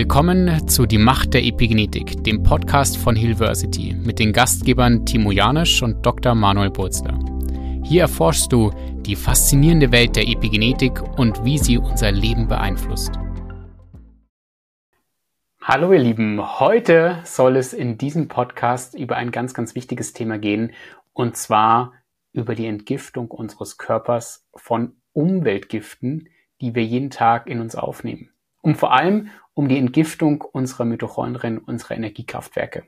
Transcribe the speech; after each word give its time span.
Willkommen 0.00 0.66
zu 0.66 0.86
Die 0.86 0.96
Macht 0.96 1.34
der 1.34 1.44
Epigenetik, 1.44 2.24
dem 2.24 2.42
Podcast 2.42 2.96
von 2.96 3.14
Hillversity 3.14 3.94
mit 3.94 4.18
den 4.18 4.32
Gastgebern 4.32 5.04
Timo 5.04 5.30
Janisch 5.30 5.82
und 5.82 6.06
Dr. 6.06 6.34
Manuel 6.34 6.70
Burzler. 6.70 7.18
Hier 7.84 8.00
erforschst 8.00 8.50
du 8.50 8.70
die 9.02 9.14
faszinierende 9.14 9.92
Welt 9.92 10.16
der 10.16 10.26
Epigenetik 10.26 11.02
und 11.18 11.44
wie 11.44 11.58
sie 11.58 11.76
unser 11.76 12.12
Leben 12.12 12.48
beeinflusst. 12.48 13.12
Hallo 15.60 15.92
ihr 15.92 15.98
Lieben, 15.98 16.58
heute 16.58 17.18
soll 17.24 17.56
es 17.56 17.74
in 17.74 17.98
diesem 17.98 18.28
Podcast 18.28 18.94
über 18.94 19.16
ein 19.16 19.30
ganz, 19.30 19.52
ganz 19.52 19.74
wichtiges 19.74 20.14
Thema 20.14 20.38
gehen 20.38 20.72
und 21.12 21.36
zwar 21.36 21.92
über 22.32 22.54
die 22.54 22.64
Entgiftung 22.64 23.30
unseres 23.30 23.76
Körpers 23.76 24.46
von 24.56 24.94
Umweltgiften, 25.12 26.30
die 26.62 26.74
wir 26.74 26.86
jeden 26.86 27.10
Tag 27.10 27.48
in 27.48 27.60
uns 27.60 27.76
aufnehmen. 27.76 28.30
Um 28.62 28.74
vor 28.74 28.92
allem 28.92 29.28
um 29.54 29.68
die 29.68 29.78
Entgiftung 29.78 30.42
unserer 30.42 30.84
Mitochondrien, 30.84 31.58
unserer 31.58 31.96
Energiekraftwerke. 31.96 32.84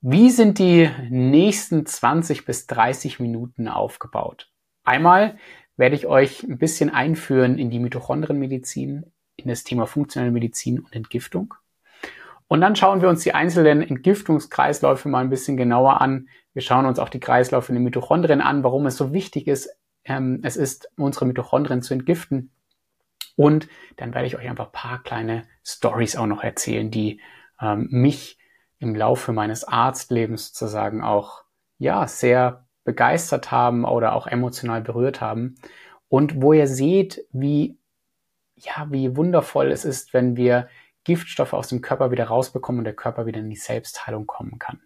Wie 0.00 0.30
sind 0.30 0.58
die 0.58 0.90
nächsten 1.10 1.86
20 1.86 2.44
bis 2.44 2.66
30 2.66 3.20
Minuten 3.20 3.68
aufgebaut? 3.68 4.50
Einmal 4.84 5.38
werde 5.76 5.94
ich 5.94 6.06
euch 6.06 6.42
ein 6.42 6.58
bisschen 6.58 6.90
einführen 6.90 7.58
in 7.58 7.70
die 7.70 7.78
Mitochondrienmedizin, 7.78 9.12
in 9.36 9.48
das 9.48 9.64
Thema 9.64 9.86
funktionelle 9.86 10.32
Medizin 10.32 10.80
und 10.80 10.94
Entgiftung. 10.94 11.54
Und 12.48 12.60
dann 12.60 12.76
schauen 12.76 13.00
wir 13.00 13.08
uns 13.08 13.22
die 13.22 13.34
einzelnen 13.34 13.80
Entgiftungskreisläufe 13.80 15.08
mal 15.08 15.20
ein 15.20 15.30
bisschen 15.30 15.56
genauer 15.56 16.00
an. 16.00 16.28
Wir 16.52 16.62
schauen 16.62 16.84
uns 16.84 16.98
auch 16.98 17.08
die 17.08 17.20
Kreisläufe 17.20 17.70
in 17.70 17.76
den 17.76 17.84
Mitochondrien 17.84 18.40
an, 18.40 18.62
warum 18.62 18.86
es 18.86 18.96
so 18.96 19.12
wichtig 19.12 19.46
ist, 19.46 19.70
ähm, 20.04 20.40
es 20.42 20.56
ist, 20.56 20.90
unsere 20.96 21.26
Mitochondrien 21.26 21.80
zu 21.80 21.94
entgiften 21.94 22.50
und 23.36 23.68
dann 23.96 24.14
werde 24.14 24.26
ich 24.26 24.36
euch 24.36 24.48
einfach 24.48 24.66
ein 24.66 24.72
paar 24.72 25.02
kleine 25.02 25.44
Stories 25.64 26.16
auch 26.16 26.26
noch 26.26 26.42
erzählen, 26.42 26.90
die 26.90 27.20
ähm, 27.60 27.88
mich 27.90 28.38
im 28.78 28.94
Laufe 28.94 29.32
meines 29.32 29.64
Arztlebens 29.64 30.48
sozusagen 30.48 31.02
auch 31.02 31.44
ja 31.78 32.06
sehr 32.08 32.66
begeistert 32.84 33.50
haben 33.50 33.84
oder 33.84 34.14
auch 34.14 34.26
emotional 34.26 34.82
berührt 34.82 35.20
haben 35.20 35.54
und 36.08 36.42
wo 36.42 36.52
ihr 36.52 36.66
seht, 36.66 37.24
wie 37.32 37.78
ja 38.56 38.86
wie 38.90 39.16
wundervoll 39.16 39.70
es 39.70 39.84
ist, 39.84 40.12
wenn 40.12 40.36
wir 40.36 40.68
Giftstoffe 41.04 41.52
aus 41.52 41.68
dem 41.68 41.80
Körper 41.80 42.10
wieder 42.10 42.26
rausbekommen 42.26 42.80
und 42.80 42.84
der 42.84 42.94
Körper 42.94 43.26
wieder 43.26 43.40
in 43.40 43.50
die 43.50 43.56
Selbstheilung 43.56 44.26
kommen 44.26 44.58
kann. 44.58 44.80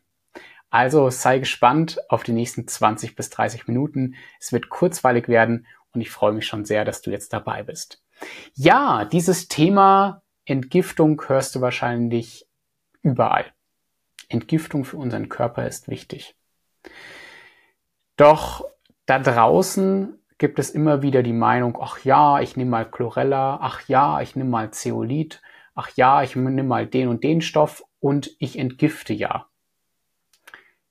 Also 0.71 1.11
sei 1.11 1.39
gespannt 1.39 1.99
auf 2.11 2.23
die 2.23 2.33
nächsten 2.33 2.67
20 2.67 3.17
bis 3.17 3.31
30 3.31 3.67
Minuten. 3.67 4.15
Es 4.41 4.53
wird 4.53 4.69
kurzweilig 4.69 5.29
werden 5.29 5.67
und 5.93 6.01
ich 6.01 6.11
freue 6.11 6.33
mich 6.33 6.47
schon 6.47 6.65
sehr, 6.65 6.85
dass 6.85 7.03
du 7.03 7.11
jetzt 7.11 7.33
dabei 7.33 7.63
bist. 7.63 8.03
Ja, 8.55 9.05
dieses 9.05 9.49
Thema 9.49 10.23
Entgiftung 10.45 11.21
hörst 11.27 11.55
du 11.55 11.61
wahrscheinlich 11.61 12.47
überall. 13.03 13.53
Entgiftung 14.29 14.85
für 14.85 14.97
unseren 14.97 15.29
Körper 15.29 15.67
ist 15.67 15.89
wichtig. 15.89 16.37
Doch 18.17 18.65
da 19.05 19.19
draußen 19.19 20.19
gibt 20.39 20.59
es 20.59 20.71
immer 20.71 21.03
wieder 21.03 21.23
die 21.23 21.33
Meinung, 21.33 21.79
ach 21.81 22.05
ja, 22.05 22.41
ich 22.41 22.57
nehme 22.57 22.71
mal 22.71 22.91
Chlorella, 22.91 23.59
ach 23.61 23.87
ja, 23.89 24.21
ich 24.21 24.37
nehme 24.37 24.51
mal 24.51 24.71
Zeolit, 24.71 25.43
ach 25.75 25.91
ja, 25.97 26.23
ich 26.23 26.37
nehme 26.37 26.63
mal 26.63 26.87
den 26.87 27.09
und 27.09 27.25
den 27.25 27.41
Stoff 27.41 27.85
und 28.01 28.35
ich 28.39 28.59
entgifte 28.59 29.13
ja. 29.13 29.47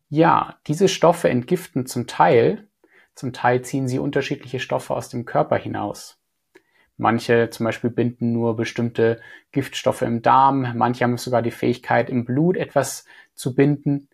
Ja, 0.09 0.57
diese 0.67 0.87
Stoffe 0.87 1.29
entgiften 1.29 1.85
zum 1.85 2.07
Teil, 2.07 2.67
zum 3.15 3.33
Teil 3.33 3.63
ziehen 3.63 3.87
sie 3.87 3.99
unterschiedliche 3.99 4.59
Stoffe 4.59 4.93
aus 4.93 5.09
dem 5.09 5.25
Körper 5.25 5.57
hinaus. 5.57 6.19
Manche 6.97 7.49
zum 7.49 7.65
Beispiel 7.65 7.89
binden 7.89 8.31
nur 8.31 8.55
bestimmte 8.55 9.21
Giftstoffe 9.51 10.01
im 10.01 10.21
Darm, 10.21 10.77
manche 10.77 11.03
haben 11.03 11.17
sogar 11.17 11.41
die 11.41 11.51
Fähigkeit, 11.51 12.09
im 12.09 12.25
Blut 12.25 12.55
etwas 12.55 13.05
zu 13.33 13.53
binden. 13.53 14.07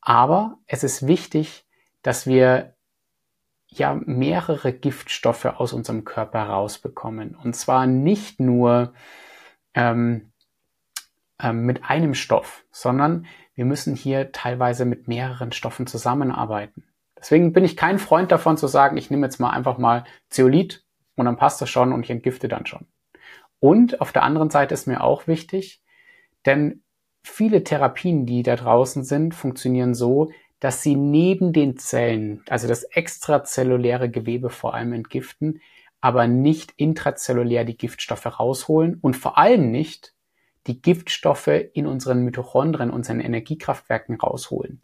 Aber 0.00 0.58
es 0.66 0.84
ist 0.84 1.06
wichtig, 1.06 1.66
dass 2.02 2.26
wir 2.26 2.74
ja 3.68 4.00
mehrere 4.04 4.72
Giftstoffe 4.72 5.44
aus 5.44 5.72
unserem 5.72 6.04
Körper 6.04 6.42
rausbekommen. 6.44 7.34
Und 7.34 7.56
zwar 7.56 7.86
nicht 7.86 8.40
nur 8.40 8.94
ähm, 9.74 10.32
ähm, 11.40 11.66
mit 11.66 11.84
einem 11.84 12.14
Stoff, 12.14 12.64
sondern 12.70 13.26
wir 13.54 13.64
müssen 13.64 13.96
hier 13.96 14.32
teilweise 14.32 14.84
mit 14.84 15.08
mehreren 15.08 15.52
Stoffen 15.52 15.86
zusammenarbeiten. 15.86 16.84
Deswegen 17.18 17.52
bin 17.52 17.64
ich 17.64 17.76
kein 17.76 17.98
Freund 17.98 18.30
davon 18.32 18.56
zu 18.56 18.66
sagen, 18.66 18.96
ich 18.96 19.10
nehme 19.10 19.26
jetzt 19.26 19.40
mal 19.40 19.50
einfach 19.50 19.78
mal 19.78 20.04
Zeolit 20.28 20.84
und 21.16 21.26
dann 21.26 21.36
passt 21.36 21.60
das 21.60 21.70
schon 21.70 21.92
und 21.92 22.04
ich 22.04 22.10
entgifte 22.10 22.48
dann 22.48 22.66
schon. 22.66 22.86
Und 23.60 24.00
auf 24.00 24.12
der 24.12 24.22
anderen 24.22 24.50
Seite 24.50 24.74
ist 24.74 24.86
mir 24.86 25.02
auch 25.02 25.26
wichtig, 25.26 25.80
denn 26.46 26.82
viele 27.22 27.64
Therapien, 27.64 28.26
die 28.26 28.42
da 28.42 28.56
draußen 28.56 29.04
sind, 29.04 29.34
funktionieren 29.34 29.94
so, 29.94 30.30
dass 30.60 30.82
sie 30.82 30.96
neben 30.96 31.52
den 31.52 31.76
Zellen, 31.76 32.42
also 32.48 32.68
das 32.68 32.84
extrazelluläre 32.84 34.10
Gewebe 34.10 34.50
vor 34.50 34.74
allem 34.74 34.92
entgiften, 34.92 35.60
aber 36.00 36.26
nicht 36.26 36.72
intrazellulär 36.76 37.64
die 37.64 37.76
Giftstoffe 37.76 38.38
rausholen 38.38 38.98
und 39.00 39.16
vor 39.16 39.38
allem 39.38 39.70
nicht 39.70 40.14
die 40.66 40.80
Giftstoffe 40.80 41.48
in 41.72 41.86
unseren 41.86 42.24
Mitochondrien, 42.24 42.90
unseren 42.90 43.20
Energiekraftwerken 43.20 44.16
rausholen. 44.16 44.82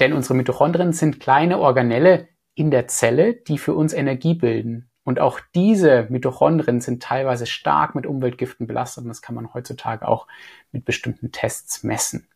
Denn 0.00 0.12
unsere 0.12 0.34
Mitochondrien 0.34 0.92
sind 0.92 1.20
kleine 1.20 1.58
Organelle 1.58 2.28
in 2.54 2.70
der 2.70 2.88
Zelle, 2.88 3.34
die 3.34 3.58
für 3.58 3.74
uns 3.74 3.92
Energie 3.92 4.34
bilden. 4.34 4.90
Und 5.06 5.20
auch 5.20 5.38
diese 5.54 6.08
Mitochondrien 6.10 6.80
sind 6.80 7.00
teilweise 7.00 7.46
stark 7.46 7.94
mit 7.94 8.06
Umweltgiften 8.06 8.66
belastet 8.66 9.04
und 9.04 9.08
das 9.08 9.22
kann 9.22 9.36
man 9.36 9.54
heutzutage 9.54 10.08
auch 10.08 10.26
mit 10.72 10.84
bestimmten 10.84 11.30
Tests 11.30 11.84
messen. 11.84 12.26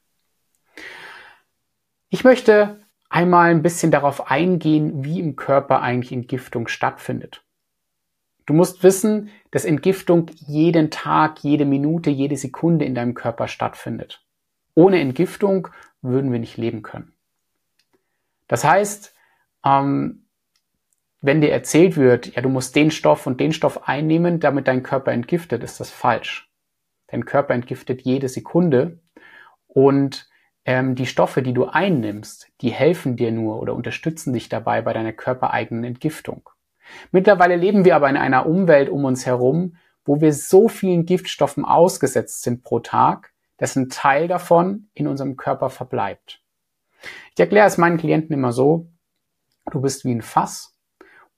Ich 2.11 2.23
möchte 2.23 2.79
einmal 3.09 3.51
ein 3.51 3.63
bisschen 3.63 3.91
darauf 3.91 4.31
eingehen, 4.31 5.05
wie 5.05 5.19
im 5.19 5.35
Körper 5.35 5.83
eigentlich 5.83 6.13
Entgiftung 6.13 6.69
stattfindet. 6.69 7.43
Du 8.47 8.55
musst 8.55 8.85
wissen, 8.85 9.31
dass 9.51 9.65
Entgiftung 9.65 10.31
jeden 10.37 10.93
Tag, 10.93 11.41
jede 11.43 11.65
Minute, 11.65 12.11
jede 12.11 12.37
Sekunde 12.37 12.85
in 12.85 12.95
deinem 12.95 13.15
Körper 13.15 13.49
stattfindet. 13.49 14.25
Ohne 14.77 15.01
Entgiftung 15.01 15.67
würden 16.03 16.31
wir 16.31 16.39
nicht 16.39 16.57
leben 16.57 16.83
können. 16.83 17.15
Das 18.47 18.63
heißt, 18.63 19.13
ähm, 19.65 20.23
wenn 21.21 21.41
dir 21.41 21.53
erzählt 21.53 21.97
wird, 21.97 22.35
ja, 22.35 22.43
du 22.43 22.49
musst 22.49 22.75
den 22.77 22.91
Stoff 22.91 23.27
und 23.27 23.41
den 23.41 23.53
Stoff 23.53 23.89
einnehmen, 23.89 24.41
damit 24.41 24.69
dein 24.69 24.83
Körper 24.83 25.13
entgiftet, 25.13 25.63
ist 25.63 25.81
das 25.81 25.91
falsch. 25.91 26.51
Dein 27.09 27.25
Körper 27.25 27.55
entgiftet 27.55 28.03
jede 28.03 28.29
Sekunde 28.29 29.01
und 29.67 30.29
ähm, 30.65 30.95
die 30.95 31.07
Stoffe, 31.07 31.43
die 31.43 31.53
du 31.53 31.67
einnimmst, 31.67 32.49
die 32.61 32.71
helfen 32.71 33.17
dir 33.17 33.33
nur 33.33 33.61
oder 33.61 33.75
unterstützen 33.75 34.33
dich 34.33 34.49
dabei 34.49 34.83
bei 34.83 34.93
deiner 34.93 35.13
körpereigenen 35.13 35.85
Entgiftung. 35.85 36.49
Mittlerweile 37.13 37.57
leben 37.57 37.85
wir 37.85 37.97
aber 37.97 38.09
in 38.09 38.17
einer 38.17 38.47
Umwelt 38.47 38.89
um 38.89 39.05
uns 39.05 39.27
herum, 39.27 39.77
wo 40.05 40.21
wir 40.21 40.33
so 40.33 40.69
vielen 40.69 41.05
Giftstoffen 41.07 41.65
ausgesetzt 41.65 42.43
sind 42.43 42.63
pro 42.63 42.81
Tag, 42.81 43.33
dass 43.59 43.77
ein 43.77 43.91
Teil 43.91 44.27
davon 44.27 44.89
in 44.95 45.07
unserem 45.07 45.37
Körper 45.37 45.71
verbleibt. 45.71 46.43
Ich 47.35 47.41
erkläre 47.41 47.67
es 47.67 47.79
meinen 47.79 47.99
Klienten 47.99 48.33
immer 48.33 48.53
so, 48.53 48.91
du 49.71 49.81
bist 49.81 50.05
wie 50.05 50.15
ein 50.15 50.23
Fass 50.23 50.77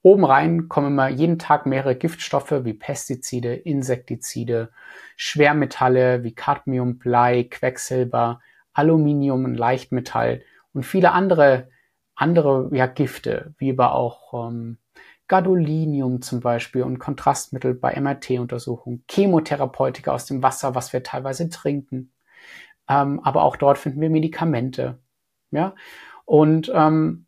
Oben 0.03 0.25
rein 0.25 0.69
kommen 0.69 0.89
immer 0.89 1.09
jeden 1.09 1.39
Tag 1.39 1.65
mehrere 1.65 1.95
Giftstoffe 1.95 2.65
wie 2.65 2.75
Pestizide, 2.75 3.55
Insektizide, 3.55 4.71
Schwermetalle 5.17 6.25
wie 6.25 6.35
Cadmium, 6.35 6.99
Blei, 6.99 7.45
Quecksilber, 7.45 8.41
Aluminium, 8.73 9.45
und 9.45 9.55
Leichtmetall 9.55 10.43
und 10.73 10.85
viele 10.85 11.13
andere, 11.13 11.69
andere 12.17 12.69
ja, 12.73 12.87
Gifte, 12.87 13.55
wie 13.59 13.73
aber 13.73 13.95
auch 13.95 14.49
ähm, 14.49 14.79
Gadolinium 15.29 16.21
zum 16.21 16.41
Beispiel 16.41 16.83
und 16.83 16.99
Kontrastmittel 16.99 17.75
bei 17.75 17.99
MRT-Untersuchungen, 17.99 19.05
Chemotherapeutika 19.09 20.13
aus 20.13 20.27
dem 20.27 20.43
Wasser, 20.43 20.75
was 20.75 20.93
wir 20.93 21.03
teilweise 21.03 21.49
trinken. 21.49 22.13
Ähm, 22.89 23.21
aber 23.23 23.45
auch 23.45 23.57
dort 23.57 23.79
finden 23.79 24.01
wir 24.01 24.11
Medikamente. 24.11 24.99
Ja, 25.51 25.75
und 26.25 26.73
ähm, 26.75 27.27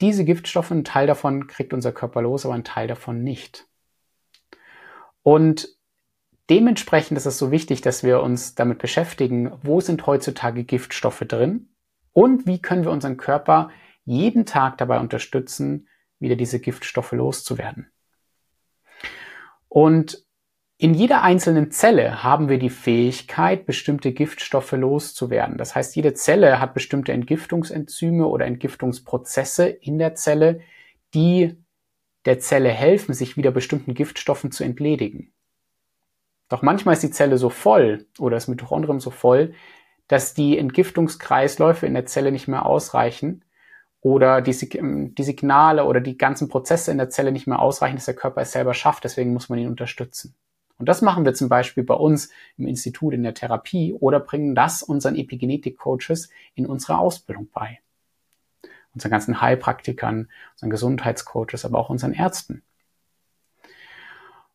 diese 0.00 0.24
Giftstoffe, 0.24 0.70
ein 0.70 0.84
Teil 0.84 1.06
davon 1.06 1.46
kriegt 1.46 1.72
unser 1.72 1.92
Körper 1.92 2.22
los, 2.22 2.44
aber 2.44 2.54
ein 2.54 2.64
Teil 2.64 2.88
davon 2.88 3.22
nicht. 3.22 3.66
Und 5.22 5.68
dementsprechend 6.48 7.16
ist 7.16 7.26
es 7.26 7.38
so 7.38 7.50
wichtig, 7.50 7.80
dass 7.80 8.02
wir 8.02 8.22
uns 8.22 8.54
damit 8.54 8.78
beschäftigen, 8.78 9.52
wo 9.62 9.80
sind 9.80 10.06
heutzutage 10.06 10.64
Giftstoffe 10.64 11.24
drin 11.26 11.68
und 12.12 12.46
wie 12.46 12.60
können 12.60 12.84
wir 12.84 12.90
unseren 12.90 13.16
Körper 13.16 13.70
jeden 14.04 14.46
Tag 14.46 14.78
dabei 14.78 14.98
unterstützen, 14.98 15.88
wieder 16.18 16.36
diese 16.36 16.60
Giftstoffe 16.60 17.12
loszuwerden. 17.12 17.90
Und 19.68 20.24
in 20.80 20.94
jeder 20.94 21.22
einzelnen 21.22 21.70
Zelle 21.70 22.22
haben 22.22 22.48
wir 22.48 22.58
die 22.58 22.70
Fähigkeit, 22.70 23.66
bestimmte 23.66 24.12
Giftstoffe 24.12 24.72
loszuwerden. 24.72 25.58
Das 25.58 25.74
heißt, 25.74 25.94
jede 25.94 26.14
Zelle 26.14 26.58
hat 26.58 26.72
bestimmte 26.72 27.12
Entgiftungsenzyme 27.12 28.26
oder 28.26 28.46
Entgiftungsprozesse 28.46 29.68
in 29.68 29.98
der 29.98 30.14
Zelle, 30.14 30.62
die 31.12 31.54
der 32.24 32.38
Zelle 32.38 32.70
helfen, 32.70 33.12
sich 33.12 33.36
wieder 33.36 33.50
bestimmten 33.50 33.92
Giftstoffen 33.92 34.52
zu 34.52 34.64
entledigen. 34.64 35.34
Doch 36.48 36.62
manchmal 36.62 36.94
ist 36.94 37.02
die 37.02 37.10
Zelle 37.10 37.36
so 37.36 37.50
voll 37.50 38.06
oder 38.18 38.36
das 38.36 38.48
Mitochondrium 38.48 39.00
so 39.00 39.10
voll, 39.10 39.52
dass 40.08 40.32
die 40.32 40.56
Entgiftungskreisläufe 40.56 41.86
in 41.86 41.92
der 41.92 42.06
Zelle 42.06 42.32
nicht 42.32 42.48
mehr 42.48 42.64
ausreichen 42.64 43.44
oder 44.00 44.40
die, 44.40 44.52
die, 44.56 45.22
Signale 45.22 45.84
oder 45.84 46.00
die 46.00 46.16
ganzen 46.16 46.48
Prozesse 46.48 46.90
in 46.90 46.96
der 46.96 47.10
Zelle 47.10 47.32
nicht 47.32 47.46
mehr 47.46 47.60
ausreichen, 47.60 47.96
dass 47.96 48.06
der 48.06 48.16
Körper 48.16 48.40
es 48.40 48.52
selber 48.52 48.72
schafft. 48.72 49.04
Deswegen 49.04 49.34
muss 49.34 49.50
man 49.50 49.58
ihn 49.58 49.68
unterstützen. 49.68 50.34
Und 50.80 50.88
das 50.88 51.02
machen 51.02 51.26
wir 51.26 51.34
zum 51.34 51.50
Beispiel 51.50 51.84
bei 51.84 51.94
uns 51.94 52.30
im 52.56 52.66
Institut 52.66 53.12
in 53.12 53.22
der 53.22 53.34
Therapie 53.34 53.92
oder 53.92 54.18
bringen 54.18 54.54
das 54.54 54.82
unseren 54.82 55.14
Epigenetik-Coaches 55.14 56.30
in 56.54 56.64
unserer 56.64 56.98
Ausbildung 56.98 57.50
bei. 57.52 57.80
Unseren 58.94 59.10
ganzen 59.10 59.42
Heilpraktikern, 59.42 60.30
unseren 60.54 60.70
Gesundheitscoaches, 60.70 61.66
aber 61.66 61.78
auch 61.78 61.90
unseren 61.90 62.14
Ärzten. 62.14 62.62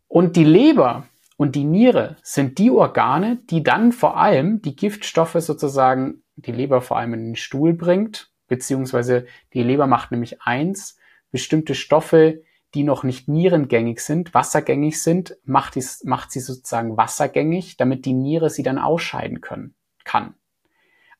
Und 0.07 0.35
die 0.35 0.45
Leber 0.45 1.07
und 1.37 1.53
die 1.53 1.63
Niere 1.63 2.17
sind 2.23 2.57
die 2.57 2.71
Organe, 2.71 3.37
die 3.51 3.61
dann 3.61 3.91
vor 3.91 4.17
allem 4.17 4.63
die 4.63 4.75
Giftstoffe 4.75 5.37
sozusagen, 5.39 6.23
die 6.37 6.51
Leber 6.51 6.81
vor 6.81 6.97
allem 6.97 7.13
in 7.13 7.23
den 7.23 7.35
Stuhl 7.35 7.73
bringt, 7.73 8.31
beziehungsweise 8.47 9.27
die 9.53 9.61
Leber 9.61 9.85
macht 9.85 10.09
nämlich 10.09 10.41
eins, 10.41 10.97
bestimmte 11.29 11.75
Stoffe, 11.75 12.41
die 12.75 12.83
noch 12.83 13.03
nicht 13.03 13.27
nierengängig 13.27 13.99
sind, 14.01 14.33
wassergängig 14.33 15.01
sind, 15.01 15.37
macht, 15.43 15.75
dies, 15.75 16.03
macht 16.03 16.31
sie 16.31 16.41
sozusagen 16.41 16.97
wassergängig, 16.97 17.77
damit 17.77 18.05
die 18.05 18.13
Niere 18.13 18.49
sie 18.49 18.63
dann 18.63 18.77
ausscheiden 18.77 19.41
können, 19.41 19.73
kann. 20.03 20.35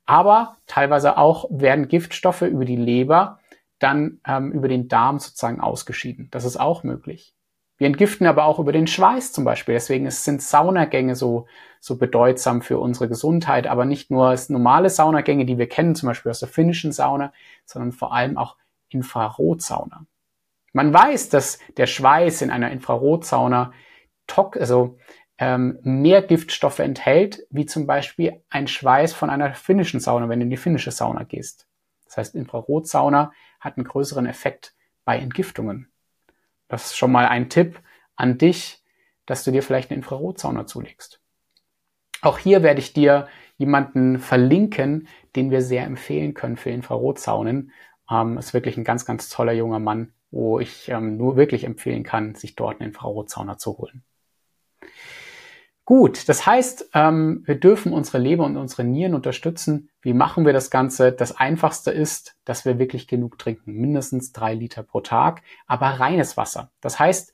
Aber 0.06 0.58
teilweise 0.68 1.18
auch 1.18 1.46
werden 1.50 1.88
Giftstoffe 1.88 2.44
über 2.44 2.66
die 2.66 2.76
Leber 2.76 3.40
dann 3.80 4.20
ähm, 4.28 4.52
über 4.52 4.68
den 4.68 4.88
Darm 4.88 5.20
sozusagen 5.20 5.60
ausgeschieden. 5.60 6.28
Das 6.32 6.46
ist 6.46 6.58
auch 6.58 6.84
möglich. 6.84 7.34
Wir 7.78 7.88
entgiften 7.88 8.26
aber 8.28 8.46
auch 8.46 8.60
über 8.60 8.72
den 8.72 8.88
Schweiß 8.88 9.34
zum 9.34 9.44
Beispiel. 9.44 9.74
Deswegen 9.74 10.10
sind 10.10 10.42
Saunagänge 10.42 11.16
so, 11.16 11.48
so 11.82 11.98
bedeutsam 11.98 12.62
für 12.62 12.80
unsere 12.80 13.10
Gesundheit. 13.10 13.68
Aber 13.68 13.84
nicht 13.84 14.12
nur 14.12 14.36
normale 14.48 14.90
Saunagänge, 14.90 15.46
die 15.46 15.58
wir 15.58 15.68
kennen, 15.68 15.96
zum 15.96 16.08
Beispiel 16.08 16.30
aus 16.30 16.40
der 16.40 16.48
finnischen 16.48 16.94
Sauna, 16.94 17.34
sondern 17.66 17.92
vor 17.92 18.14
allem 18.14 18.38
auch 18.38 18.56
Infrarotsauna. 18.90 20.06
Man 20.76 20.94
weiß, 20.94 21.30
dass 21.30 21.58
der 21.78 21.88
Schweiß 21.88 22.42
in 22.42 22.52
einer 22.52 22.70
Infrarotsauna 22.70 23.72
also, 24.28 24.98
ähm, 25.38 25.80
mehr 25.84 26.22
Giftstoffe 26.22 26.80
enthält, 26.80 27.48
wie 27.50 27.66
zum 27.66 27.88
Beispiel 27.88 28.44
ein 28.50 28.68
Schweiß 28.68 29.14
von 29.14 29.30
einer 29.30 29.54
finnischen 29.54 30.02
Sauna, 30.02 30.28
wenn 30.28 30.40
du 30.40 30.44
in 30.44 30.50
die 30.50 30.58
finnische 30.58 30.92
Sauna 30.92 31.24
gehst. 31.24 31.66
Das 32.04 32.18
heißt, 32.18 32.36
Infrarotsauna 32.36 33.32
hat 33.62 33.78
einen 33.78 33.88
größeren 33.88 34.26
Effekt 34.26 34.76
bei 35.06 35.18
Entgiftungen. 35.18 35.94
Das 36.68 36.88
ist 36.88 36.98
schon 36.98 37.14
mal 37.14 37.28
ein 37.28 37.50
Tipp 37.50 37.80
an 38.18 38.38
dich, 38.38 38.84
dass 39.26 39.46
du 39.46 39.52
dir 39.52 39.64
vielleicht 39.64 39.92
eine 39.92 40.00
Infrarotsauna 40.00 40.68
zulegst. 40.68 41.22
Auch 42.22 42.38
hier 42.38 42.64
werde 42.64 42.82
ich 42.82 42.92
dir 42.92 43.30
jemanden 43.56 44.20
verlinken, 44.20 45.08
den 45.38 45.52
wir 45.52 45.62
sehr 45.62 45.86
empfehlen 45.86 46.34
können 46.34 46.58
für 46.58 46.72
Infrarotsaunen. 46.72 47.72
Ähm, 48.12 48.38
ist 48.38 48.54
wirklich 48.54 48.76
ein 48.76 48.84
ganz, 48.84 49.06
ganz 49.06 49.30
toller 49.30 49.54
junger 49.54 49.80
Mann, 49.80 50.12
wo 50.36 50.60
ich 50.60 50.90
ähm, 50.90 51.16
nur 51.16 51.38
wirklich 51.38 51.64
empfehlen 51.64 52.04
kann, 52.04 52.36
sich 52.36 52.56
dort 52.56 52.82
eine 52.82 52.90
Infrarotsauna 52.90 53.58
zu 53.58 53.78
holen. 53.78 54.04
Gut, 55.86 56.28
das 56.28 56.46
heißt, 56.46 56.90
ähm, 56.94 57.44
wir 57.46 57.56
dürfen 57.56 57.94
unsere 57.94 58.18
Leber 58.18 58.44
und 58.44 58.58
unsere 58.58 58.84
Nieren 58.84 59.14
unterstützen. 59.14 59.90
Wie 60.02 60.14
machen 60.14 60.46
wir 60.46 60.52
das 60.52 60.70
Ganze? 60.70 61.14
Das 61.14 61.38
Einfachste 61.38 61.92
ist, 61.92 62.36
dass 62.44 62.66
wir 62.66 62.80
wirklich 62.80 63.08
genug 63.08 63.40
trinken, 63.40 63.74
mindestens 63.76 64.34
drei 64.34 64.56
Liter 64.56 64.84
pro 64.84 65.00
Tag, 65.00 65.42
aber 65.68 65.86
reines 65.86 66.36
Wasser. 66.36 66.70
Das 66.82 67.00
heißt, 67.00 67.32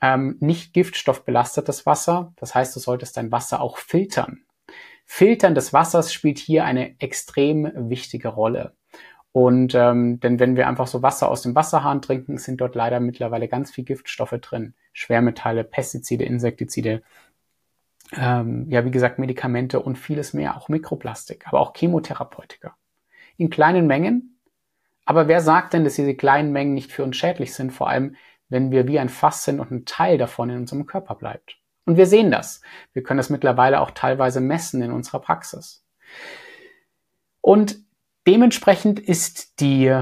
ähm, 0.00 0.36
nicht 0.38 0.74
giftstoffbelastetes 0.74 1.86
Wasser. 1.86 2.34
Das 2.36 2.54
heißt, 2.54 2.76
du 2.76 2.80
solltest 2.80 3.16
dein 3.16 3.32
Wasser 3.32 3.60
auch 3.60 3.78
filtern. 3.78 4.44
Filtern 5.06 5.56
des 5.56 5.72
Wassers 5.72 6.12
spielt 6.12 6.38
hier 6.38 6.64
eine 6.64 7.00
extrem 7.00 7.72
wichtige 7.90 8.28
Rolle. 8.28 8.76
Und 9.34 9.74
ähm, 9.74 10.20
denn 10.20 10.38
wenn 10.38 10.54
wir 10.54 10.68
einfach 10.68 10.86
so 10.86 11.02
Wasser 11.02 11.28
aus 11.28 11.42
dem 11.42 11.56
Wasserhahn 11.56 12.00
trinken, 12.00 12.38
sind 12.38 12.60
dort 12.60 12.76
leider 12.76 13.00
mittlerweile 13.00 13.48
ganz 13.48 13.72
viel 13.72 13.82
Giftstoffe 13.82 14.38
drin. 14.40 14.74
Schwermetalle, 14.92 15.64
Pestizide, 15.64 16.24
Insektizide, 16.24 17.02
ähm, 18.12 18.70
ja 18.70 18.84
wie 18.84 18.92
gesagt 18.92 19.18
Medikamente 19.18 19.80
und 19.80 19.98
vieles 19.98 20.34
mehr, 20.34 20.56
auch 20.56 20.68
Mikroplastik, 20.68 21.48
aber 21.48 21.58
auch 21.58 21.74
Chemotherapeutika. 21.74 22.76
In 23.36 23.50
kleinen 23.50 23.88
Mengen. 23.88 24.38
Aber 25.04 25.26
wer 25.26 25.40
sagt 25.40 25.72
denn, 25.72 25.82
dass 25.82 25.96
diese 25.96 26.14
kleinen 26.14 26.52
Mengen 26.52 26.72
nicht 26.72 26.92
für 26.92 27.02
uns 27.02 27.16
schädlich 27.16 27.54
sind, 27.54 27.72
vor 27.72 27.88
allem 27.88 28.14
wenn 28.48 28.70
wir 28.70 28.86
wie 28.86 29.00
ein 29.00 29.08
Fass 29.08 29.44
sind 29.44 29.58
und 29.58 29.72
ein 29.72 29.84
Teil 29.84 30.16
davon 30.16 30.48
in 30.48 30.58
unserem 30.58 30.86
Körper 30.86 31.16
bleibt? 31.16 31.58
Und 31.86 31.96
wir 31.96 32.06
sehen 32.06 32.30
das. 32.30 32.60
Wir 32.92 33.02
können 33.02 33.18
das 33.18 33.30
mittlerweile 33.30 33.80
auch 33.80 33.90
teilweise 33.90 34.40
messen 34.40 34.80
in 34.80 34.92
unserer 34.92 35.18
Praxis. 35.18 35.84
Und 37.40 37.84
Dementsprechend 38.26 38.98
ist 39.00 39.60
die, 39.60 39.92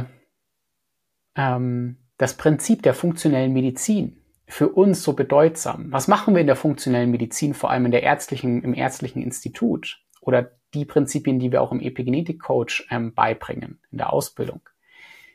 ähm, 1.36 1.96
das 2.19 2.36
Prinzip 2.36 2.82
der 2.82 2.94
funktionellen 2.94 3.52
Medizin 3.52 4.22
für 4.46 4.69
uns 4.69 5.02
so 5.02 5.14
bedeutsam. 5.14 5.90
Was 5.90 6.08
machen 6.08 6.34
wir 6.34 6.40
in 6.40 6.46
der 6.46 6.56
funktionellen 6.56 7.10
Medizin, 7.10 7.54
vor 7.54 7.70
allem 7.70 7.86
in 7.86 7.90
der 7.90 8.02
ärztlichen, 8.02 8.62
im 8.62 8.74
ärztlichen 8.74 9.22
Institut? 9.22 10.00
Oder 10.20 10.52
die 10.74 10.84
Prinzipien, 10.84 11.38
die 11.38 11.50
wir 11.52 11.62
auch 11.62 11.72
im 11.72 11.80
Epigenetik-Coach 11.80 12.86
ähm, 12.90 13.12
beibringen, 13.14 13.80
in 13.90 13.98
der 13.98 14.12
Ausbildung, 14.12 14.60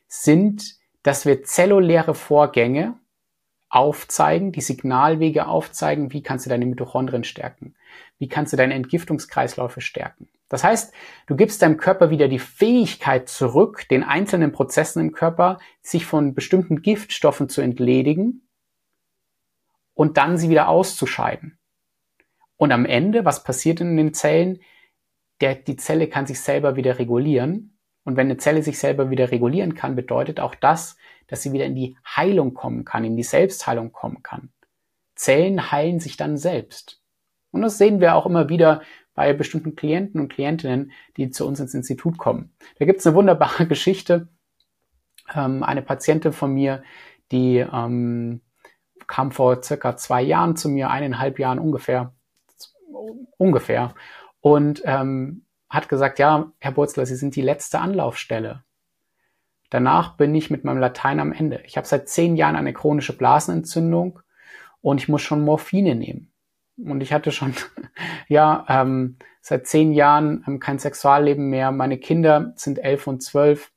sind, 0.07 0.77
dass 1.03 1.25
wir 1.25 1.43
zelluläre 1.43 2.15
Vorgänge 2.15 2.95
aufzeigen, 3.69 4.51
die 4.51 4.61
Signalwege 4.61 5.47
aufzeigen, 5.47 6.13
wie 6.13 6.23
kannst 6.23 6.45
du 6.45 6.49
deine 6.49 6.65
Mitochondrien 6.65 7.25
stärken, 7.25 7.75
wie 8.17 8.29
kannst 8.29 8.53
du 8.53 8.57
deine 8.57 8.73
Entgiftungskreisläufe 8.75 9.81
stärken. 9.81 10.29
Das 10.49 10.63
heißt, 10.63 10.93
du 11.27 11.35
gibst 11.35 11.61
deinem 11.61 11.77
Körper 11.77 12.09
wieder 12.09 12.27
die 12.27 12.39
Fähigkeit 12.39 13.27
zurück, 13.27 13.87
den 13.89 14.03
einzelnen 14.03 14.51
Prozessen 14.51 15.01
im 15.01 15.11
Körper, 15.11 15.59
sich 15.81 16.05
von 16.05 16.33
bestimmten 16.33 16.81
Giftstoffen 16.81 17.49
zu 17.49 17.61
entledigen 17.61 18.47
und 19.93 20.17
dann 20.17 20.37
sie 20.37 20.49
wieder 20.49 20.69
auszuscheiden. 20.69 21.59
Und 22.55 22.71
am 22.71 22.85
Ende, 22.85 23.25
was 23.25 23.43
passiert 23.43 23.81
in 23.81 23.97
den 23.97 24.13
Zellen? 24.13 24.59
Der, 25.41 25.55
die 25.55 25.75
Zelle 25.75 26.07
kann 26.07 26.25
sich 26.25 26.39
selber 26.39 26.75
wieder 26.75 26.97
regulieren. 26.97 27.77
Und 28.03 28.15
wenn 28.15 28.27
eine 28.27 28.37
Zelle 28.37 28.63
sich 28.63 28.79
selber 28.79 29.09
wieder 29.09 29.31
regulieren 29.31 29.75
kann, 29.75 29.95
bedeutet 29.95 30.39
auch 30.39 30.55
das, 30.55 30.97
dass 31.27 31.43
sie 31.43 31.51
wieder 31.51 31.65
in 31.65 31.75
die 31.75 31.97
Heilung 32.05 32.53
kommen 32.53 32.85
kann, 32.85 33.03
in 33.03 33.17
die 33.17 33.23
Selbstheilung 33.23 33.91
kommen 33.91 34.23
kann. 34.23 34.51
Zellen 35.13 35.71
heilen 35.71 35.99
sich 35.99 36.15
dann 36.15 36.37
selbst. 36.37 37.01
Und 37.51 37.61
das 37.61 37.77
sehen 37.77 37.99
wir 37.99 38.15
auch 38.15 38.25
immer 38.25 38.49
wieder 38.49 38.81
bei 39.17 39.33
bestimmten 39.33 39.75
Klienten 39.75 40.21
und 40.21 40.31
Klientinnen, 40.31 40.91
die 41.17 41.31
zu 41.31 41.47
uns 41.47 41.59
ins 41.59 41.73
Institut 41.73 42.19
kommen. 42.19 42.53
Da 42.77 42.85
gibt 42.85 42.99
es 42.99 43.07
eine 43.07 43.15
wunderbare 43.15 43.65
Geschichte. 43.67 44.27
Ähm, 45.33 45.63
eine 45.63 45.81
Patientin 45.81 46.33
von 46.33 46.53
mir, 46.53 46.83
die 47.31 47.57
ähm, 47.57 48.41
kam 49.07 49.31
vor 49.31 49.63
circa 49.63 49.97
zwei 49.97 50.21
Jahren 50.21 50.55
zu 50.55 50.69
mir, 50.69 50.91
eineinhalb 50.91 51.39
Jahren 51.39 51.57
ungefähr, 51.57 52.13
ungefähr, 53.37 53.95
und 54.39 54.83
ähm, 54.85 55.47
hat 55.67 55.89
gesagt, 55.89 56.19
ja, 56.19 56.51
Herr 56.59 56.71
Burzler, 56.73 57.07
Sie 57.07 57.15
sind 57.15 57.35
die 57.35 57.41
letzte 57.41 57.79
Anlaufstelle. 57.79 58.65
Danach 59.71 60.15
bin 60.15 60.35
ich 60.35 60.51
mit 60.51 60.63
meinem 60.63 60.77
Latein 60.77 61.19
am 61.19 61.33
Ende. 61.33 61.63
Ich 61.65 61.75
habe 61.75 61.87
seit 61.87 62.07
zehn 62.07 62.35
Jahren 62.35 62.55
eine 62.55 62.71
chronische 62.71 63.17
Blasenentzündung 63.17 64.19
und 64.81 65.01
ich 65.01 65.09
muss 65.09 65.23
schon 65.23 65.41
Morphine 65.41 65.95
nehmen 65.95 66.31
und 66.77 67.01
ich 67.01 67.13
hatte 67.13 67.31
schon 67.31 67.53
ja 68.27 68.65
ähm, 68.69 69.17
seit 69.41 69.67
zehn 69.67 69.93
Jahren 69.93 70.43
ähm, 70.47 70.59
kein 70.59 70.79
Sexualleben 70.79 71.49
mehr. 71.49 71.71
Meine 71.71 71.97
Kinder 71.97 72.53
sind 72.55 72.79
elf 72.79 73.07
und 73.07 73.21
zwölf. 73.23 73.71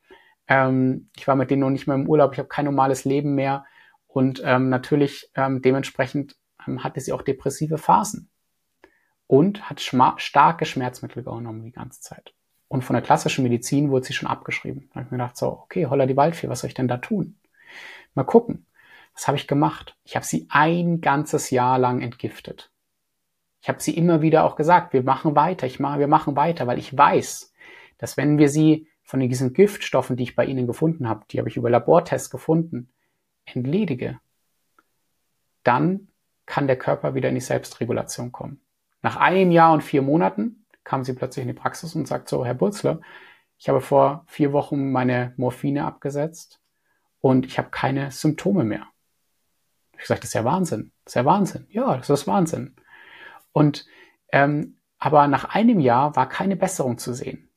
Ähm, 0.48 1.10
ich 1.16 1.26
war 1.26 1.36
mit 1.36 1.50
denen 1.50 1.60
noch 1.60 1.70
nicht 1.70 1.86
mehr 1.86 1.96
im 1.96 2.08
Urlaub. 2.08 2.32
Ich 2.32 2.38
habe 2.38 2.48
kein 2.48 2.64
normales 2.64 3.04
Leben 3.04 3.34
mehr 3.34 3.64
und 4.06 4.42
ähm, 4.44 4.68
natürlich 4.68 5.30
ähm, 5.34 5.62
dementsprechend 5.62 6.36
ähm, 6.66 6.82
hatte 6.82 7.00
sie 7.00 7.12
auch 7.12 7.22
depressive 7.22 7.78
Phasen 7.78 8.30
und 9.26 9.70
hat 9.70 9.80
starke 9.80 10.66
Schmerzmittel 10.66 11.22
genommen 11.22 11.62
die 11.62 11.72
ganze 11.72 12.00
Zeit. 12.00 12.34
Und 12.66 12.82
von 12.82 12.94
der 12.94 13.02
klassischen 13.02 13.42
Medizin 13.42 13.90
wurde 13.90 14.06
sie 14.06 14.12
schon 14.12 14.28
abgeschrieben. 14.28 14.88
Da 14.90 14.96
habe 14.96 15.06
ich 15.06 15.10
mir 15.10 15.18
gedacht, 15.18 15.36
so, 15.36 15.48
okay, 15.48 15.86
holla 15.86 16.06
die 16.06 16.16
Waldfee, 16.16 16.48
was 16.48 16.60
soll 16.60 16.68
ich 16.68 16.74
denn 16.74 16.88
da 16.88 16.98
tun? 16.98 17.36
Mal 18.14 18.24
gucken. 18.24 18.66
Was 19.14 19.26
habe 19.26 19.36
ich 19.36 19.46
gemacht? 19.46 19.96
Ich 20.04 20.16
habe 20.16 20.24
sie 20.24 20.46
ein 20.50 21.00
ganzes 21.00 21.50
Jahr 21.50 21.78
lang 21.78 22.00
entgiftet. 22.00 22.69
Ich 23.60 23.68
habe 23.68 23.80
sie 23.80 23.96
immer 23.96 24.22
wieder 24.22 24.44
auch 24.44 24.56
gesagt, 24.56 24.92
wir 24.92 25.02
machen 25.02 25.36
weiter, 25.36 25.66
ich 25.66 25.80
mache, 25.80 25.98
wir 25.98 26.08
machen 26.08 26.36
weiter, 26.36 26.66
weil 26.66 26.78
ich 26.78 26.96
weiß, 26.96 27.52
dass 27.98 28.16
wenn 28.16 28.38
wir 28.38 28.48
sie 28.48 28.88
von 29.02 29.20
diesen 29.20 29.52
Giftstoffen, 29.52 30.16
die 30.16 30.22
ich 30.22 30.36
bei 30.36 30.46
ihnen 30.46 30.66
gefunden 30.66 31.08
habe, 31.08 31.24
die 31.30 31.38
habe 31.38 31.48
ich 31.48 31.56
über 31.56 31.68
Labortests 31.68 32.30
gefunden, 32.30 32.90
entledige, 33.44 34.18
dann 35.62 36.08
kann 36.46 36.66
der 36.66 36.78
Körper 36.78 37.14
wieder 37.14 37.28
in 37.28 37.34
die 37.34 37.40
Selbstregulation 37.40 38.32
kommen. 38.32 38.60
Nach 39.02 39.16
einem 39.16 39.50
Jahr 39.50 39.72
und 39.72 39.82
vier 39.82 40.02
Monaten 40.02 40.64
kam 40.84 41.04
sie 41.04 41.12
plötzlich 41.12 41.42
in 41.42 41.48
die 41.48 41.60
Praxis 41.60 41.94
und 41.94 42.08
sagt 42.08 42.28
so, 42.28 42.44
Herr 42.44 42.54
Burzler, 42.54 43.00
ich 43.58 43.68
habe 43.68 43.80
vor 43.80 44.24
vier 44.26 44.52
Wochen 44.52 44.90
meine 44.90 45.34
Morphine 45.36 45.84
abgesetzt 45.84 46.60
und 47.20 47.46
ich 47.46 47.58
habe 47.58 47.68
keine 47.70 48.10
Symptome 48.10 48.64
mehr. 48.64 48.86
Ich 49.98 50.06
sage, 50.06 50.20
das 50.20 50.30
ist 50.30 50.34
ja 50.34 50.44
Wahnsinn. 50.44 50.92
Das 51.04 51.12
ist 51.12 51.16
ja 51.16 51.24
Wahnsinn. 51.26 51.66
Ja, 51.70 51.96
das 51.96 52.08
ist 52.08 52.26
Wahnsinn. 52.26 52.74
Und 53.52 53.86
ähm, 54.32 54.76
aber 54.98 55.26
nach 55.28 55.46
einem 55.46 55.80
Jahr 55.80 56.14
war 56.14 56.28
keine 56.28 56.56
Besserung 56.56 56.98
zu 56.98 57.14
sehen. 57.14 57.48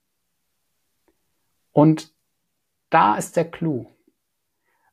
Und 1.72 2.14
da 2.90 3.16
ist 3.16 3.36
der 3.36 3.50
Clou. 3.52 3.88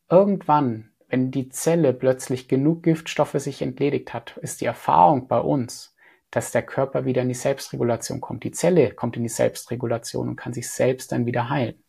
Irgendwann, 0.08 0.90
wenn 1.08 1.30
die 1.30 1.48
Zelle 1.48 1.92
plötzlich 1.92 2.48
genug 2.48 2.82
Giftstoffe 2.82 3.34
sich 3.34 3.62
entledigt 3.62 4.12
hat, 4.12 4.36
ist 4.38 4.60
die 4.60 4.64
Erfahrung 4.64 5.28
bei 5.28 5.38
uns, 5.38 5.94
dass 6.30 6.50
der 6.50 6.62
Körper 6.62 7.04
wieder 7.04 7.22
in 7.22 7.28
die 7.28 7.34
Selbstregulation 7.34 8.20
kommt. 8.20 8.42
Die 8.42 8.52
Zelle 8.52 8.92
kommt 8.92 9.16
in 9.16 9.22
die 9.22 9.28
Selbstregulation 9.28 10.28
und 10.28 10.36
kann 10.36 10.52
sich 10.52 10.68
selbst 10.70 11.12
dann 11.12 11.26
wieder 11.26 11.50
heilen. 11.50 11.82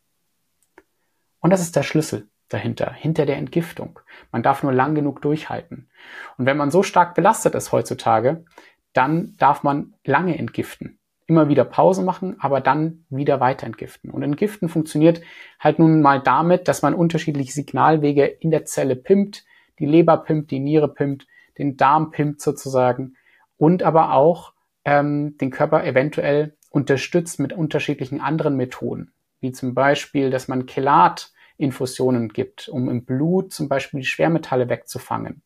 Und 1.40 1.50
das 1.50 1.60
ist 1.60 1.74
der 1.74 1.82
Schlüssel 1.82 2.28
dahinter, 2.48 2.92
hinter 2.92 3.26
der 3.26 3.36
Entgiftung. 3.36 3.98
Man 4.30 4.42
darf 4.42 4.62
nur 4.62 4.72
lang 4.72 4.94
genug 4.94 5.22
durchhalten. 5.22 5.90
Und 6.36 6.46
wenn 6.46 6.56
man 6.56 6.70
so 6.70 6.82
stark 6.82 7.14
belastet 7.14 7.54
ist 7.54 7.72
heutzutage, 7.72 8.44
dann 8.92 9.34
darf 9.38 9.62
man 9.62 9.94
lange 10.04 10.38
entgiften. 10.38 10.98
Immer 11.26 11.48
wieder 11.48 11.64
Pause 11.64 12.02
machen, 12.02 12.36
aber 12.40 12.60
dann 12.60 13.04
wieder 13.08 13.40
weiter 13.40 13.66
entgiften. 13.66 14.10
Und 14.10 14.22
entgiften 14.22 14.68
funktioniert 14.68 15.22
halt 15.58 15.78
nun 15.78 16.02
mal 16.02 16.20
damit, 16.20 16.68
dass 16.68 16.82
man 16.82 16.94
unterschiedliche 16.94 17.52
Signalwege 17.52 18.24
in 18.24 18.50
der 18.50 18.64
Zelle 18.64 18.96
pimpt, 18.96 19.44
die 19.78 19.86
Leber 19.86 20.18
pimpt, 20.18 20.50
die 20.50 20.60
Niere 20.60 20.88
pimpt, 20.88 21.26
den 21.58 21.76
Darm 21.76 22.10
pimpt 22.10 22.40
sozusagen 22.40 23.16
und 23.56 23.82
aber 23.82 24.12
auch 24.14 24.52
ähm, 24.84 25.36
den 25.38 25.50
Körper 25.50 25.84
eventuell 25.84 26.56
unterstützt 26.70 27.38
mit 27.38 27.52
unterschiedlichen 27.52 28.20
anderen 28.20 28.56
Methoden, 28.56 29.12
wie 29.40 29.52
zum 29.52 29.74
Beispiel, 29.74 30.30
dass 30.30 30.48
man 30.48 30.66
Chelat-Infusionen 30.66 32.30
gibt, 32.30 32.68
um 32.68 32.88
im 32.88 33.04
Blut 33.04 33.52
zum 33.52 33.68
Beispiel 33.68 34.00
die 34.00 34.06
Schwermetalle 34.06 34.68
wegzufangen. 34.68 35.42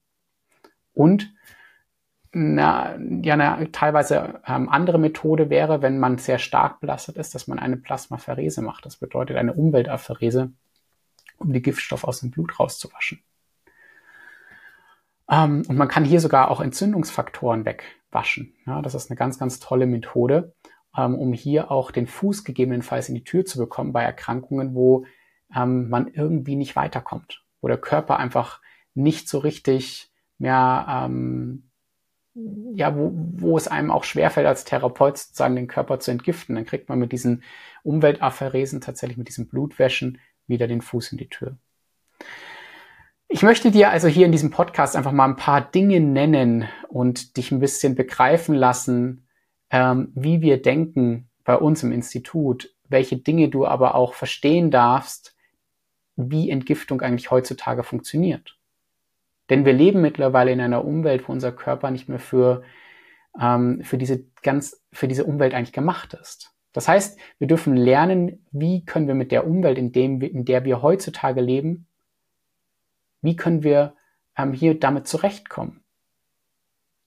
Und 0.94 1.34
na, 2.33 2.97
ja, 2.99 3.35
eine 3.35 3.73
teilweise 3.73 4.40
ähm, 4.47 4.68
andere 4.68 4.99
Methode 4.99 5.50
wäre, 5.50 5.83
wenn 5.83 5.99
man 5.99 6.18
sehr 6.18 6.38
stark 6.38 6.80
belastet 6.80 7.16
ist, 7.16 7.35
dass 7.35 7.47
man 7.47 7.59
eine 7.59 7.76
Plasmapherese 7.76 8.62
macht. 8.62 8.85
Das 8.87 8.97
bedeutet 8.97 9.37
eine 9.37 9.54
Umweltapherese, 9.54 10.52
um 11.38 11.52
die 11.52 11.62
Giftstoffe 11.62 12.04
aus 12.04 12.21
dem 12.21 12.30
Blut 12.30 12.59
rauszuwaschen. 12.59 13.21
Ähm, 15.30 15.64
und 15.68 15.76
man 15.76 15.88
kann 15.88 16.04
hier 16.04 16.21
sogar 16.21 16.50
auch 16.50 16.61
Entzündungsfaktoren 16.61 17.64
wegwaschen. 17.64 18.54
Ja, 18.66 18.83
das 18.83 18.95
ist 18.95 19.11
eine 19.11 19.16
ganz, 19.16 19.38
ganz 19.38 19.59
tolle 19.59 19.87
Methode, 19.87 20.54
ähm, 20.97 21.14
um 21.14 21.33
hier 21.33 21.71
auch 21.71 21.90
den 21.90 22.06
Fuß 22.06 22.45
gegebenenfalls 22.45 23.09
in 23.09 23.14
die 23.14 23.25
Tür 23.25 23.45
zu 23.45 23.59
bekommen 23.59 23.92
bei 23.92 24.02
Erkrankungen, 24.02 24.75
wo 24.75 25.06
ähm, 25.54 25.88
man 25.88 26.09
irgendwie 26.09 26.56
nicht 26.56 26.76
weiterkommt, 26.76 27.45
wo 27.61 27.68
der 27.68 27.78
Körper 27.78 28.18
einfach 28.18 28.61
nicht 28.95 29.28
so 29.28 29.38
richtig 29.38 30.11
mehr 30.38 30.87
ähm, 30.88 31.65
ja, 32.74 32.94
wo, 32.96 33.12
wo 33.14 33.56
es 33.56 33.68
einem 33.68 33.90
auch 33.90 34.04
schwerfällt, 34.04 34.46
als 34.46 34.64
Therapeut 34.64 35.16
sozusagen 35.16 35.56
den 35.56 35.68
Körper 35.68 36.00
zu 36.00 36.10
entgiften. 36.10 36.54
Dann 36.54 36.66
kriegt 36.66 36.88
man 36.88 36.98
mit 36.98 37.12
diesen 37.12 37.42
Umweltapheresen, 37.82 38.80
tatsächlich 38.80 39.16
mit 39.16 39.28
diesen 39.28 39.48
Blutwäschen, 39.48 40.18
wieder 40.46 40.66
den 40.66 40.82
Fuß 40.82 41.12
in 41.12 41.18
die 41.18 41.28
Tür. 41.28 41.56
Ich 43.28 43.42
möchte 43.42 43.70
dir 43.70 43.90
also 43.90 44.06
hier 44.06 44.26
in 44.26 44.32
diesem 44.32 44.50
Podcast 44.50 44.94
einfach 44.94 45.12
mal 45.12 45.24
ein 45.24 45.36
paar 45.36 45.60
Dinge 45.60 46.00
nennen 46.00 46.68
und 46.88 47.36
dich 47.36 47.50
ein 47.50 47.58
bisschen 47.58 47.94
begreifen 47.94 48.54
lassen, 48.54 49.26
ähm, 49.70 50.12
wie 50.14 50.42
wir 50.42 50.62
denken 50.62 51.28
bei 51.44 51.56
uns 51.56 51.82
im 51.82 51.90
Institut, 51.90 52.72
welche 52.88 53.16
Dinge 53.16 53.48
du 53.48 53.66
aber 53.66 53.94
auch 53.94 54.14
verstehen 54.14 54.70
darfst, 54.70 55.34
wie 56.16 56.50
Entgiftung 56.50 57.00
eigentlich 57.00 57.30
heutzutage 57.30 57.82
funktioniert. 57.82 58.55
Denn 59.50 59.64
wir 59.64 59.72
leben 59.72 60.00
mittlerweile 60.00 60.52
in 60.52 60.60
einer 60.60 60.84
Umwelt, 60.84 61.28
wo 61.28 61.32
unser 61.32 61.52
Körper 61.52 61.90
nicht 61.90 62.08
mehr 62.08 62.18
für, 62.18 62.62
ähm, 63.40 63.82
für, 63.82 63.98
diese 63.98 64.24
ganz, 64.42 64.82
für 64.92 65.08
diese 65.08 65.24
Umwelt 65.24 65.54
eigentlich 65.54 65.72
gemacht 65.72 66.14
ist. 66.14 66.52
Das 66.72 66.88
heißt, 66.88 67.18
wir 67.38 67.46
dürfen 67.46 67.76
lernen, 67.76 68.46
wie 68.50 68.84
können 68.84 69.06
wir 69.06 69.14
mit 69.14 69.32
der 69.32 69.46
Umwelt, 69.46 69.78
in, 69.78 69.92
dem, 69.92 70.20
in 70.20 70.44
der 70.44 70.64
wir 70.64 70.82
heutzutage 70.82 71.40
leben, 71.40 71.86
wie 73.22 73.36
können 73.36 73.62
wir 73.62 73.94
ähm, 74.36 74.52
hier 74.52 74.78
damit 74.78 75.06
zurechtkommen. 75.06 75.84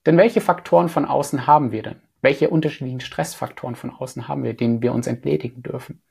Denn 0.06 0.16
welche 0.16 0.40
Faktoren 0.40 0.88
von 0.88 1.04
außen 1.04 1.46
haben 1.46 1.72
wir 1.72 1.82
denn? 1.82 2.02
Welche 2.22 2.50
unterschiedlichen 2.50 3.00
Stressfaktoren 3.00 3.76
von 3.76 3.90
außen 3.90 4.28
haben 4.28 4.42
wir, 4.42 4.54
denen 4.54 4.82
wir 4.82 4.92
uns 4.92 5.06
entledigen 5.06 5.62
dürfen? 5.62 6.02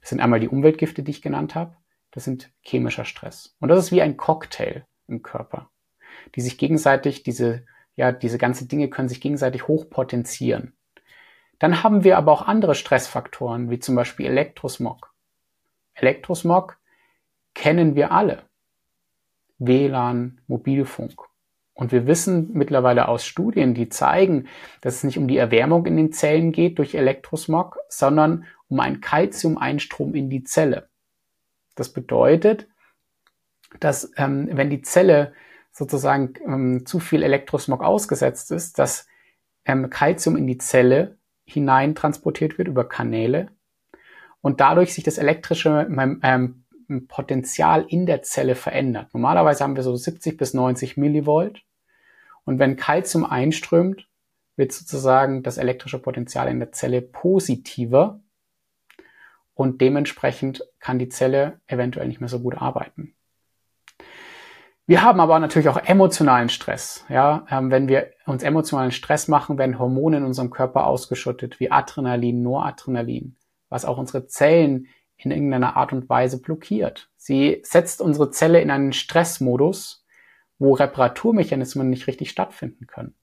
Das 0.00 0.10
sind 0.10 0.20
einmal 0.20 0.40
die 0.40 0.48
Umweltgifte, 0.48 1.02
die 1.02 1.10
ich 1.10 1.22
genannt 1.22 1.54
habe. 1.54 1.76
Das 2.10 2.24
sind 2.24 2.50
chemischer 2.60 3.04
Stress. 3.04 3.56
Und 3.60 3.68
das 3.68 3.78
ist 3.78 3.92
wie 3.92 4.02
ein 4.02 4.16
Cocktail 4.16 4.86
im 5.08 5.22
Körper, 5.22 5.70
die 6.34 6.40
sich 6.40 6.58
gegenseitig, 6.58 7.22
diese, 7.22 7.64
ja, 7.94 8.12
diese 8.12 8.38
ganzen 8.38 8.68
Dinge 8.68 8.88
können 8.88 9.08
sich 9.08 9.20
gegenseitig 9.20 9.68
hochpotenzieren. 9.68 10.74
Dann 11.58 11.82
haben 11.82 12.04
wir 12.04 12.18
aber 12.18 12.32
auch 12.32 12.42
andere 12.42 12.74
Stressfaktoren, 12.74 13.70
wie 13.70 13.78
zum 13.78 13.94
Beispiel 13.94 14.26
Elektrosmog. 14.26 15.12
Elektrosmog 15.94 16.78
kennen 17.54 17.94
wir 17.94 18.12
alle. 18.12 18.42
WLAN, 19.58 20.40
Mobilfunk. 20.46 21.22
Und 21.72 21.92
wir 21.92 22.06
wissen 22.06 22.52
mittlerweile 22.52 23.08
aus 23.08 23.24
Studien, 23.24 23.74
die 23.74 23.88
zeigen, 23.88 24.48
dass 24.80 24.96
es 24.96 25.04
nicht 25.04 25.18
um 25.18 25.28
die 25.28 25.36
Erwärmung 25.36 25.86
in 25.86 25.96
den 25.96 26.12
Zellen 26.12 26.52
geht 26.52 26.78
durch 26.78 26.94
Elektrosmog, 26.94 27.78
sondern 27.88 28.46
um 28.68 28.80
einen 28.80 29.00
Calcium-Einstrom 29.00 30.14
in 30.14 30.30
die 30.30 30.44
Zelle. 30.44 30.88
Das 31.74 31.92
bedeutet, 31.92 32.66
dass 33.80 34.12
ähm, 34.16 34.48
wenn 34.52 34.70
die 34.70 34.82
Zelle 34.82 35.32
sozusagen 35.72 36.34
ähm, 36.46 36.86
zu 36.86 37.00
viel 37.00 37.22
Elektrosmog 37.22 37.82
ausgesetzt 37.82 38.50
ist, 38.50 38.78
dass 38.78 39.06
ähm, 39.66 39.90
Calcium 39.90 40.36
in 40.36 40.46
die 40.46 40.58
Zelle 40.58 41.18
hinein 41.44 41.94
transportiert 41.94 42.58
wird 42.58 42.68
über 42.68 42.88
Kanäle 42.88 43.50
und 44.40 44.60
dadurch 44.60 44.94
sich 44.94 45.04
das 45.04 45.18
elektrische 45.18 45.86
ähm, 46.22 46.64
Potenzial 47.08 47.84
in 47.88 48.06
der 48.06 48.22
Zelle 48.22 48.54
verändert. 48.54 49.12
Normalerweise 49.12 49.64
haben 49.64 49.76
wir 49.76 49.82
so 49.82 49.94
70 49.94 50.36
bis 50.36 50.54
90 50.54 50.96
Millivolt 50.96 51.62
und 52.44 52.58
wenn 52.58 52.76
Calcium 52.76 53.24
einströmt, 53.24 54.08
wird 54.56 54.72
sozusagen 54.72 55.42
das 55.42 55.58
elektrische 55.58 55.98
Potenzial 55.98 56.48
in 56.48 56.58
der 56.58 56.72
Zelle 56.72 57.02
positiver 57.02 58.20
und 59.54 59.80
dementsprechend 59.80 60.62
kann 60.78 60.98
die 60.98 61.08
Zelle 61.08 61.60
eventuell 61.66 62.08
nicht 62.08 62.20
mehr 62.20 62.28
so 62.28 62.40
gut 62.40 62.56
arbeiten. 62.56 63.14
Wir 64.88 65.02
haben 65.02 65.18
aber 65.18 65.40
natürlich 65.40 65.68
auch 65.68 65.78
emotionalen 65.78 66.48
Stress. 66.48 67.04
Ja, 67.08 67.44
ähm, 67.50 67.72
wenn 67.72 67.88
wir 67.88 68.12
uns 68.24 68.44
emotionalen 68.44 68.92
Stress 68.92 69.26
machen, 69.26 69.58
werden 69.58 69.80
Hormone 69.80 70.18
in 70.18 70.24
unserem 70.24 70.50
Körper 70.50 70.86
ausgeschüttet, 70.86 71.58
wie 71.58 71.72
Adrenalin, 71.72 72.42
Noradrenalin, 72.42 73.36
was 73.68 73.84
auch 73.84 73.98
unsere 73.98 74.26
Zellen 74.28 74.86
in 75.16 75.32
irgendeiner 75.32 75.76
Art 75.76 75.92
und 75.92 76.08
Weise 76.08 76.40
blockiert. 76.40 77.10
Sie 77.16 77.60
setzt 77.64 78.00
unsere 78.00 78.30
Zelle 78.30 78.60
in 78.60 78.70
einen 78.70 78.92
Stressmodus, 78.92 80.06
wo 80.58 80.74
Reparaturmechanismen 80.74 81.90
nicht 81.90 82.06
richtig 82.06 82.30
stattfinden 82.30 82.86
können. 82.86 83.16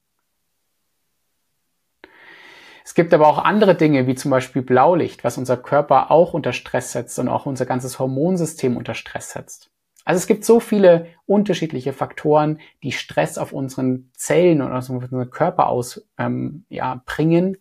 Es 2.84 2.92
gibt 2.92 3.14
aber 3.14 3.26
auch 3.26 3.38
andere 3.38 3.74
Dinge, 3.74 4.06
wie 4.06 4.14
zum 4.14 4.30
Beispiel 4.30 4.60
Blaulicht, 4.60 5.24
was 5.24 5.38
unser 5.38 5.56
Körper 5.56 6.10
auch 6.10 6.34
unter 6.34 6.52
Stress 6.52 6.92
setzt 6.92 7.18
und 7.18 7.28
auch 7.28 7.46
unser 7.46 7.64
ganzes 7.64 7.98
Hormonsystem 7.98 8.76
unter 8.76 8.92
Stress 8.92 9.30
setzt. 9.30 9.70
Also 10.04 10.18
es 10.18 10.26
gibt 10.26 10.44
so 10.44 10.60
viele 10.60 11.06
unterschiedliche 11.26 11.92
Faktoren, 11.92 12.60
die 12.82 12.92
Stress 12.92 13.38
auf 13.38 13.52
unseren 13.52 14.10
Zellen 14.14 14.60
und 14.60 14.72
auf 14.72 14.88
unseren 14.90 15.30
Körper 15.30 15.68
aus 15.68 16.06
ähm, 16.18 16.64
ja, 16.68 17.02
bringen, 17.06 17.56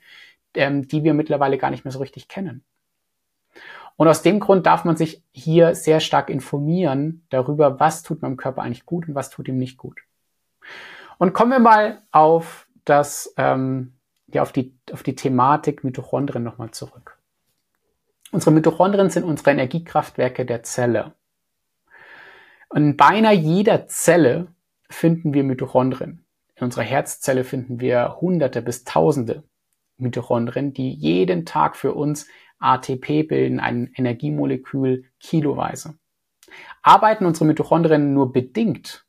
ähm, 0.53 0.88
die 0.88 1.03
wir 1.03 1.13
mittlerweile 1.13 1.57
gar 1.57 1.71
nicht 1.71 1.85
mehr 1.85 1.91
so 1.91 2.00
richtig 2.00 2.27
kennen. 2.27 2.63
Und 3.95 4.07
aus 4.07 4.21
dem 4.21 4.39
Grund 4.39 4.65
darf 4.65 4.85
man 4.85 4.97
sich 4.97 5.23
hier 5.31 5.75
sehr 5.75 6.00
stark 6.00 6.29
informieren 6.29 7.25
darüber, 7.29 7.79
was 7.79 8.03
tut 8.03 8.21
meinem 8.21 8.38
Körper 8.38 8.63
eigentlich 8.63 8.85
gut 8.85 9.07
und 9.07 9.15
was 9.15 9.29
tut 9.29 9.47
ihm 9.47 9.57
nicht 9.57 9.77
gut. 9.77 10.01
Und 11.19 11.33
kommen 11.33 11.51
wir 11.51 11.59
mal 11.59 12.01
auf 12.12 12.67
das, 12.85 13.33
ähm, 13.38 13.93
ja, 14.27 14.41
auf 14.41 14.51
die, 14.51 14.75
auf 14.91 15.03
die 15.03 15.15
Thematik 15.15 15.83
Mitochondrien 15.83 16.43
nochmal 16.43 16.71
zurück. 16.71 17.17
Unsere 18.31 18.51
Mitochondrien 18.51 19.12
sind 19.12 19.23
unsere 19.23 19.51
Energiekraftwerke 19.51 20.45
der 20.45 20.63
Zelle. 20.63 21.13
In 22.75 22.97
beinahe 22.97 23.35
jeder 23.35 23.85
Zelle 23.85 24.47
finden 24.89 25.33
wir 25.33 25.43
Mitochondrien. 25.43 26.25
In 26.55 26.63
unserer 26.63 26.83
Herzzelle 26.83 27.43
finden 27.43 27.79
wir 27.79 28.17
hunderte 28.19 28.63
bis 28.63 28.83
tausende 28.83 29.43
Mitochondrien, 29.97 30.73
die 30.73 30.91
jeden 30.91 31.45
Tag 31.45 31.75
für 31.75 31.93
uns 31.93 32.27
ATP 32.57 33.27
bilden, 33.27 33.59
ein 33.59 33.91
Energiemolekül 33.95 35.05
kiloweise. 35.19 35.99
Arbeiten 36.81 37.25
unsere 37.25 37.45
Mitochondrien 37.45 38.13
nur 38.13 38.33
bedingt, 38.33 39.05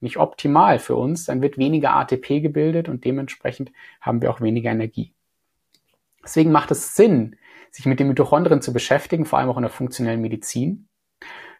nicht 0.00 0.16
optimal 0.16 0.80
für 0.80 0.96
uns, 0.96 1.24
dann 1.24 1.40
wird 1.40 1.56
weniger 1.56 1.94
ATP 1.94 2.40
gebildet 2.40 2.88
und 2.88 3.04
dementsprechend 3.04 3.70
haben 4.00 4.22
wir 4.22 4.30
auch 4.30 4.40
weniger 4.40 4.70
Energie. 4.70 5.14
Deswegen 6.24 6.50
macht 6.50 6.72
es 6.72 6.96
Sinn, 6.96 7.36
sich 7.70 7.86
mit 7.86 8.00
den 8.00 8.08
Mitochondrien 8.08 8.60
zu 8.60 8.72
beschäftigen, 8.72 9.24
vor 9.24 9.38
allem 9.38 9.50
auch 9.50 9.56
in 9.56 9.62
der 9.62 9.70
funktionellen 9.70 10.20
Medizin, 10.20 10.88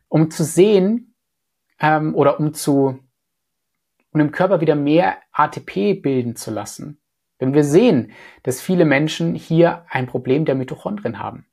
um 0.08 0.30
zu 0.30 0.42
sehen, 0.42 1.07
ähm, 1.80 2.14
oder 2.14 2.40
um 2.40 2.54
zu 2.54 2.98
um 4.12 4.20
im 4.20 4.30
Körper 4.32 4.60
wieder 4.60 4.74
mehr 4.74 5.18
ATP 5.32 5.94
bilden 5.94 6.34
zu 6.34 6.50
lassen, 6.50 7.00
Denn 7.40 7.54
wir 7.54 7.62
sehen, 7.62 8.12
dass 8.42 8.60
viele 8.60 8.84
Menschen 8.84 9.34
hier 9.34 9.84
ein 9.88 10.06
Problem 10.06 10.44
der 10.44 10.56
Mitochondrien 10.56 11.20
haben. 11.20 11.46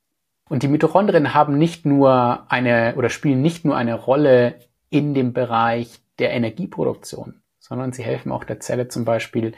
Und 0.49 0.63
die 0.63 0.67
Mitochondrien 0.67 1.33
haben 1.33 1.57
nicht 1.57 1.85
nur 1.85 2.51
eine 2.51 2.95
oder 2.97 3.09
spielen 3.09 3.41
nicht 3.41 3.65
nur 3.65 3.75
eine 3.75 3.95
Rolle 3.95 4.59
in 4.89 5.13
dem 5.13 5.33
Bereich 5.33 5.99
der 6.17 6.31
Energieproduktion, 6.31 7.41
sondern 7.59 7.91
sie 7.91 8.03
helfen 8.03 8.31
auch 8.31 8.43
der 8.43 8.59
Zelle 8.59 8.87
zum 8.87 9.05
Beispiel, 9.05 9.53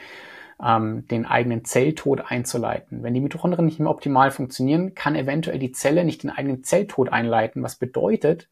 ähm, 0.62 1.08
den 1.08 1.26
eigenen 1.26 1.66
Zelltod 1.66 2.24
einzuleiten. 2.32 3.04
Wenn 3.04 3.14
die 3.14 3.22
Mitochondrien 3.22 3.66
nicht 3.66 3.80
mehr 3.80 3.90
optimal 3.90 4.32
funktionieren, 4.32 4.96
kann 4.96 5.16
eventuell 5.16 5.60
die 5.60 5.72
Zelle 5.72 6.04
nicht 6.04 6.24
den 6.24 6.32
eigenen 6.32 6.64
Zelltod 6.64 7.10
einleiten, 7.10 7.64
was 7.64 7.76
bedeutet, 7.76 8.50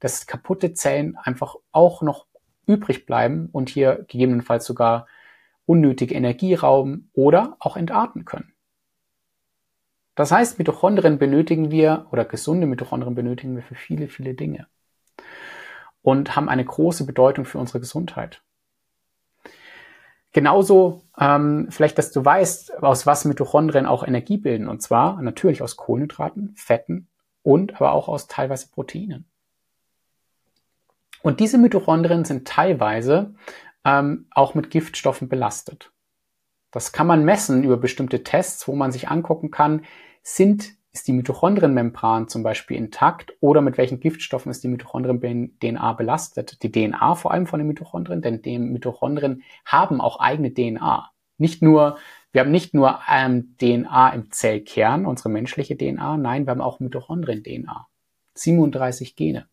dass 0.00 0.26
kaputte 0.26 0.74
Zellen 0.74 1.16
einfach 1.16 1.56
auch 1.72 2.02
noch 2.02 2.26
übrig 2.66 3.06
bleiben 3.06 3.48
und 3.52 3.68
hier 3.68 4.04
gegebenenfalls 4.08 4.64
sogar 4.64 5.06
unnötige 5.66 6.14
Energie 6.14 6.54
rauben 6.54 7.10
oder 7.14 7.56
auch 7.58 7.76
entarten 7.76 8.24
können. 8.24 8.52
Das 10.14 10.30
heißt, 10.30 10.58
Mitochondrien 10.58 11.18
benötigen 11.18 11.70
wir 11.70 12.06
oder 12.12 12.24
gesunde 12.24 12.66
Mitochondrien 12.66 13.14
benötigen 13.14 13.56
wir 13.56 13.62
für 13.62 13.74
viele, 13.74 14.08
viele 14.08 14.34
Dinge 14.34 14.66
und 16.02 16.36
haben 16.36 16.48
eine 16.48 16.64
große 16.64 17.04
Bedeutung 17.06 17.44
für 17.44 17.58
unsere 17.58 17.80
Gesundheit. 17.80 18.42
Genauso, 20.32 21.02
ähm, 21.18 21.68
vielleicht, 21.70 21.96
dass 21.96 22.10
du 22.10 22.24
weißt, 22.24 22.82
aus 22.82 23.06
was 23.06 23.24
Mitochondrien 23.24 23.86
auch 23.86 24.06
Energie 24.06 24.36
bilden. 24.36 24.68
Und 24.68 24.82
zwar 24.82 25.22
natürlich 25.22 25.62
aus 25.62 25.76
Kohlenhydraten, 25.76 26.54
Fetten 26.56 27.08
und 27.42 27.76
aber 27.76 27.92
auch 27.92 28.08
aus 28.08 28.26
teilweise 28.26 28.68
Proteinen. 28.68 29.26
Und 31.24 31.40
diese 31.40 31.56
Mitochondrien 31.56 32.26
sind 32.26 32.46
teilweise 32.46 33.34
ähm, 33.82 34.26
auch 34.30 34.54
mit 34.54 34.70
Giftstoffen 34.70 35.26
belastet. 35.26 35.90
Das 36.70 36.92
kann 36.92 37.06
man 37.06 37.24
messen 37.24 37.64
über 37.64 37.78
bestimmte 37.78 38.22
Tests, 38.22 38.68
wo 38.68 38.74
man 38.74 38.92
sich 38.92 39.08
angucken 39.08 39.50
kann, 39.50 39.86
sind, 40.22 40.74
ist 40.92 41.08
die 41.08 41.14
Mitochondrienmembran 41.14 42.28
zum 42.28 42.42
Beispiel 42.42 42.76
intakt 42.76 43.32
oder 43.40 43.62
mit 43.62 43.78
welchen 43.78 44.00
Giftstoffen 44.00 44.50
ist 44.50 44.64
die 44.64 44.68
Mitochondrien-DNA 44.68 45.94
belastet. 45.94 46.62
Die 46.62 46.70
DNA 46.70 47.14
vor 47.14 47.32
allem 47.32 47.46
von 47.46 47.58
den 47.58 47.68
Mitochondrien, 47.68 48.20
denn 48.20 48.42
die 48.42 48.58
Mitochondrien 48.58 49.44
haben 49.64 50.02
auch 50.02 50.20
eigene 50.20 50.52
DNA. 50.52 51.10
Nicht 51.38 51.62
nur, 51.62 51.96
wir 52.32 52.42
haben 52.42 52.50
nicht 52.50 52.74
nur 52.74 53.00
ähm, 53.10 53.56
DNA 53.58 54.10
im 54.10 54.30
Zellkern, 54.30 55.06
unsere 55.06 55.30
menschliche 55.30 55.74
DNA, 55.74 56.18
nein, 56.18 56.44
wir 56.44 56.50
haben 56.50 56.60
auch 56.60 56.80
Mitochondrien-DNA. 56.80 57.86
37 58.34 59.16
Gene. 59.16 59.48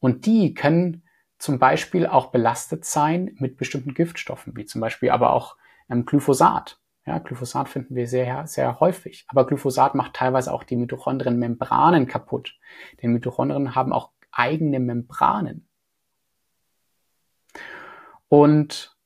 Und 0.00 0.26
die 0.26 0.54
können 0.54 1.02
zum 1.38 1.58
Beispiel 1.58 2.06
auch 2.06 2.26
belastet 2.30 2.84
sein 2.84 3.34
mit 3.38 3.56
bestimmten 3.56 3.94
Giftstoffen, 3.94 4.56
wie 4.56 4.64
zum 4.64 4.80
Beispiel 4.80 5.10
aber 5.10 5.32
auch 5.32 5.56
ähm, 5.90 6.06
Glyphosat. 6.06 6.80
Ja, 7.04 7.18
Glyphosat 7.18 7.68
finden 7.68 7.94
wir 7.94 8.08
sehr, 8.08 8.46
sehr 8.46 8.80
häufig. 8.80 9.24
Aber 9.28 9.46
Glyphosat 9.46 9.94
macht 9.94 10.14
teilweise 10.14 10.52
auch 10.52 10.64
die 10.64 10.76
Mitochondrienmembranen 10.76 12.06
kaputt. 12.06 12.58
Denn 13.00 13.12
Mitochondrien 13.12 13.74
haben 13.74 13.92
auch 13.92 14.10
eigene 14.32 14.80
Membranen. 14.80 15.68
Und 18.28 18.96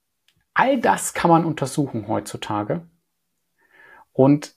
all 0.54 0.80
das 0.80 1.12
kann 1.12 1.30
man 1.30 1.44
untersuchen 1.44 2.08
heutzutage. 2.08 2.88
Und 4.12 4.56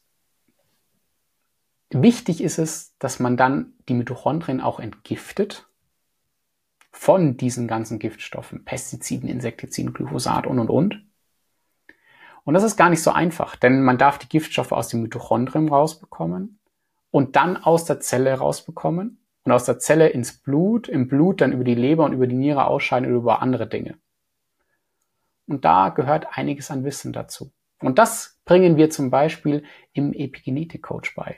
wichtig 1.90 2.42
ist 2.42 2.60
es, 2.60 2.98
dass 2.98 3.20
man 3.20 3.36
dann 3.36 3.74
die 3.90 3.94
Mitochondrien 3.94 4.62
auch 4.62 4.80
entgiftet 4.80 5.68
von 6.94 7.38
diesen 7.38 7.68
ganzen 7.68 8.00
Giftstoffen, 8.00 8.64
Pestiziden, 8.64 9.28
Insektiziden, 9.28 9.94
Glyphosat 9.94 10.48
und 10.48 10.60
und 10.60 10.70
und. 10.70 11.04
Und 12.46 12.54
das 12.54 12.64
ist 12.64 12.78
gar 12.78 12.90
nicht 12.90 13.02
so 13.02 13.12
einfach, 13.12 13.56
denn 13.56 13.84
man 13.84 13.98
darf 13.98 14.20
die 14.20 14.30
Giftstoffe 14.30 14.72
aus 14.72 14.90
dem 14.90 15.02
Mitochondrium 15.02 15.70
rausbekommen 15.70 16.60
und 17.10 17.36
dann 17.36 17.58
aus 17.58 17.86
der 17.86 18.00
Zelle 18.00 18.36
rausbekommen 18.36 19.18
und 19.44 19.52
aus 19.52 19.66
der 19.66 19.80
Zelle 19.80 20.10
ins 20.10 20.38
Blut, 20.38 20.88
im 20.88 21.08
Blut 21.08 21.42
dann 21.42 21.52
über 21.52 21.64
die 21.64 21.76
Leber 21.76 22.06
und 22.06 22.14
über 22.14 22.28
die 22.28 22.36
Niere 22.36 22.68
ausscheiden 22.68 23.10
oder 23.10 23.18
über 23.18 23.42
andere 23.42 23.68
Dinge. 23.68 23.98
Und 25.48 25.66
da 25.66 25.90
gehört 25.90 26.28
einiges 26.38 26.70
an 26.70 26.86
Wissen 26.86 27.12
dazu. 27.12 27.52
Und 27.80 27.98
das 27.98 28.40
bringen 28.46 28.78
wir 28.78 28.92
zum 28.92 29.10
Beispiel 29.10 29.64
im 29.94 30.14
Epigenetik-Coach 30.14 31.16
bei. 31.16 31.38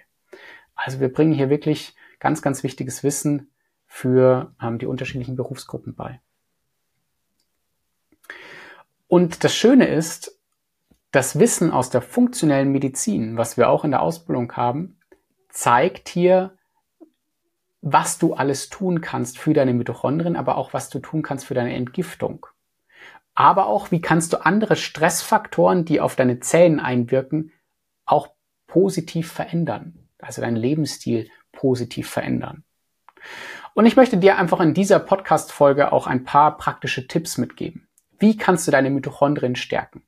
Also 0.76 1.00
wir 1.00 1.12
bringen 1.12 1.34
hier 1.34 1.50
wirklich 1.50 1.96
ganz, 2.20 2.42
ganz 2.42 2.62
wichtiges 2.62 3.04
Wissen 3.04 3.52
für 3.96 4.54
ähm, 4.62 4.78
die 4.78 4.88
unterschiedlichen 4.88 5.38
Berufsgruppen 5.38 5.96
bei. 5.96 6.20
Und 9.08 9.46
das 9.46 9.56
Schöne 9.56 9.88
ist, 9.88 10.38
das 11.12 11.40
Wissen 11.40 11.72
aus 11.72 11.92
der 11.92 12.02
funktionellen 12.02 12.74
Medizin, 12.74 13.38
was 13.38 13.56
wir 13.56 13.70
auch 13.70 13.86
in 13.86 13.92
der 13.92 14.02
Ausbildung 14.02 14.52
haben, 14.52 15.00
zeigt 15.48 16.10
hier, 16.10 16.58
was 17.80 18.18
du 18.18 18.34
alles 18.34 18.68
tun 18.68 19.00
kannst 19.00 19.38
für 19.38 19.54
deine 19.54 19.74
Mitochondrien, 19.74 20.36
aber 20.36 20.58
auch 20.58 20.74
was 20.74 20.90
du 20.90 21.00
tun 21.00 21.22
kannst 21.22 21.46
für 21.46 21.54
deine 21.54 21.74
Entgiftung. 21.74 22.48
Aber 23.34 23.68
auch, 23.68 23.92
wie 23.92 24.02
kannst 24.02 24.34
du 24.34 24.46
andere 24.46 24.76
Stressfaktoren, 24.76 25.86
die 25.86 26.02
auf 26.02 26.18
deine 26.18 26.42
Zellen 26.42 26.82
einwirken, 26.82 27.54
auch 28.06 28.28
positiv 28.68 29.32
verändern. 29.32 30.10
Also 30.20 30.42
deinen 30.42 30.58
Lebensstil 30.58 31.30
positiv 31.54 32.10
verändern. 32.10 32.66
Und 33.76 33.86
ich 33.86 33.98
möchte 33.98 34.16
dir 34.16 34.38
einfach 34.38 34.62
in 34.62 34.74
dieser 34.74 35.00
Podcast-Folge 35.00 35.92
auch 35.92 36.08
ein 36.08 36.24
paar 36.24 36.58
praktische 36.58 37.10
Tipps 37.10 37.38
mitgeben. 37.38 37.90
Wie 38.18 38.38
kannst 38.38 38.66
du 38.66 38.72
deine 38.72 38.90
Mitochondrien 38.90 39.58
stärken? 39.58 40.04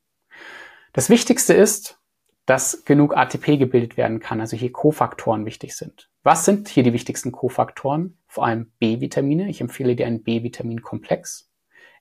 Das 0.94 1.10
Wichtigste 1.10 1.52
ist, 1.52 2.00
dass 2.46 2.86
genug 2.86 3.14
ATP 3.14 3.58
gebildet 3.58 3.98
werden 3.98 4.20
kann, 4.20 4.40
also 4.40 4.56
hier 4.56 4.72
Kofaktoren 4.72 5.44
wichtig 5.44 5.76
sind. 5.76 6.08
Was 6.22 6.46
sind 6.46 6.68
hier 6.68 6.82
die 6.82 6.94
wichtigsten 6.94 7.30
Kofaktoren? 7.30 8.16
Vor 8.26 8.46
allem 8.46 8.72
B-Vitamine. 8.78 9.50
Ich 9.50 9.60
empfehle 9.60 9.94
dir 9.96 10.06
einen 10.06 10.22
B-Vitamin-Komplex. 10.22 11.50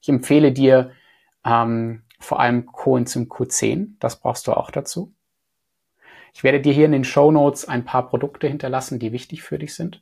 Ich 0.02 0.08
empfehle 0.08 0.54
dir 0.54 0.92
ähm, 1.46 2.04
vor 2.18 2.40
allem 2.40 2.66
Coenzym 2.68 3.26
Q10. 3.26 3.96
Das 4.00 4.22
brauchst 4.22 4.48
du 4.48 4.54
auch 4.54 4.72
dazu. 4.72 5.14
Ich 6.34 6.46
werde 6.46 6.62
dir 6.62 6.72
hier 6.72 6.86
in 6.86 6.94
den 6.94 7.04
Show 7.04 7.30
Notes 7.30 7.68
ein 7.68 7.84
paar 7.84 8.08
Produkte 8.08 8.48
hinterlassen, 8.48 9.00
die 9.00 9.12
wichtig 9.12 9.44
für 9.44 9.60
dich 9.60 9.76
sind. 9.76 10.02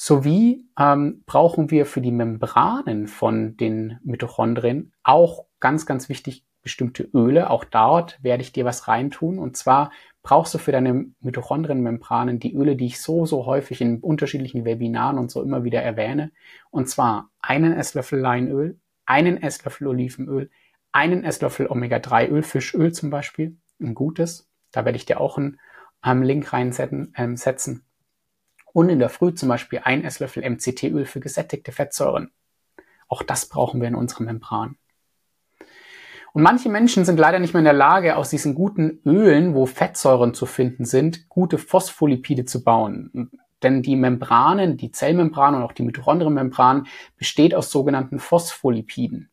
Sowie 0.00 0.64
ähm, 0.78 1.24
brauchen 1.26 1.72
wir 1.72 1.84
für 1.84 2.00
die 2.00 2.12
Membranen 2.12 3.08
von 3.08 3.56
den 3.56 3.98
Mitochondrien 4.04 4.92
auch 5.02 5.46
ganz, 5.58 5.86
ganz 5.86 6.08
wichtig 6.08 6.44
bestimmte 6.62 7.02
Öle. 7.12 7.50
Auch 7.50 7.64
dort 7.64 8.22
werde 8.22 8.44
ich 8.44 8.52
dir 8.52 8.64
was 8.64 8.86
reintun. 8.86 9.40
Und 9.40 9.56
zwar 9.56 9.90
brauchst 10.22 10.54
du 10.54 10.58
für 10.58 10.70
deine 10.70 11.06
Mitochondrienmembranen 11.18 12.38
die 12.38 12.54
Öle, 12.54 12.76
die 12.76 12.86
ich 12.86 13.00
so, 13.00 13.26
so 13.26 13.44
häufig 13.44 13.80
in 13.80 13.98
unterschiedlichen 13.98 14.64
Webinaren 14.64 15.18
und 15.18 15.32
so 15.32 15.42
immer 15.42 15.64
wieder 15.64 15.82
erwähne. 15.82 16.30
Und 16.70 16.88
zwar 16.88 17.30
einen 17.40 17.72
Esslöffel 17.72 18.20
Leinöl, 18.20 18.78
einen 19.04 19.42
Esslöffel 19.42 19.88
Olivenöl, 19.88 20.48
einen 20.92 21.24
Esslöffel 21.24 21.66
Omega-3-Öl, 21.66 22.44
Fischöl 22.44 22.92
zum 22.92 23.10
Beispiel, 23.10 23.56
ein 23.80 23.96
gutes. 23.96 24.48
Da 24.70 24.84
werde 24.84 24.96
ich 24.96 25.06
dir 25.06 25.20
auch 25.20 25.38
einen 25.38 25.58
ähm, 26.04 26.22
Link 26.22 26.52
reinsetzen. 26.52 27.12
Ähm, 27.16 27.36
setzen 27.36 27.87
und 28.78 28.90
in 28.90 29.00
der 29.00 29.08
Früh 29.08 29.34
zum 29.34 29.48
Beispiel 29.48 29.80
ein 29.82 30.04
Esslöffel 30.04 30.48
MCT-Öl 30.48 31.04
für 31.04 31.18
gesättigte 31.18 31.72
Fettsäuren. 31.72 32.30
Auch 33.08 33.24
das 33.24 33.48
brauchen 33.48 33.80
wir 33.80 33.88
in 33.88 33.96
unserem 33.96 34.26
Membran. 34.26 34.76
Und 36.32 36.42
manche 36.42 36.68
Menschen 36.68 37.04
sind 37.04 37.18
leider 37.18 37.40
nicht 37.40 37.54
mehr 37.54 37.58
in 37.58 37.64
der 37.64 37.72
Lage, 37.72 38.14
aus 38.14 38.30
diesen 38.30 38.54
guten 38.54 39.00
Ölen, 39.04 39.56
wo 39.56 39.66
Fettsäuren 39.66 40.32
zu 40.32 40.46
finden 40.46 40.84
sind, 40.84 41.28
gute 41.28 41.58
Phospholipide 41.58 42.44
zu 42.44 42.62
bauen. 42.62 43.32
Denn 43.64 43.82
die 43.82 43.96
Membranen, 43.96 44.76
die 44.76 44.92
Zellmembran 44.92 45.56
und 45.56 45.64
auch 45.64 45.72
die 45.72 45.82
Mitochondrienmembran 45.82 46.86
besteht 47.16 47.56
aus 47.56 47.72
sogenannten 47.72 48.20
Phospholipiden. 48.20 49.28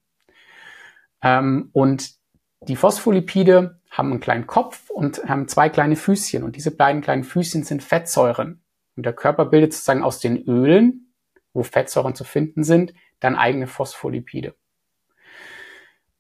Ähm, 1.22 1.70
und 1.72 2.16
die 2.62 2.76
Phospholipide 2.76 3.80
haben 3.92 4.10
einen 4.10 4.22
kleinen 4.22 4.48
Kopf 4.48 4.90
und 4.90 5.24
haben 5.26 5.48
zwei 5.48 5.70
kleine 5.70 5.98
Füßchen. 5.98 6.42
Und 6.42 6.56
diese 6.56 6.72
beiden 6.72 7.04
kleinen 7.04 7.24
Füßchen 7.24 7.62
sind 7.62 7.84
Fettsäuren. 7.84 8.65
Und 8.96 9.06
der 9.06 9.14
Körper 9.14 9.46
bildet 9.46 9.74
sozusagen 9.74 10.04
aus 10.04 10.20
den 10.20 10.44
Ölen, 10.44 11.14
wo 11.54 11.64
Fettsäuren 11.64 12.16
zu 12.16 12.24
finden 12.24 12.64
sind, 12.64 12.94
dann 13.20 13.36
eigene 13.36 13.68
Phospholipide. 13.68 14.56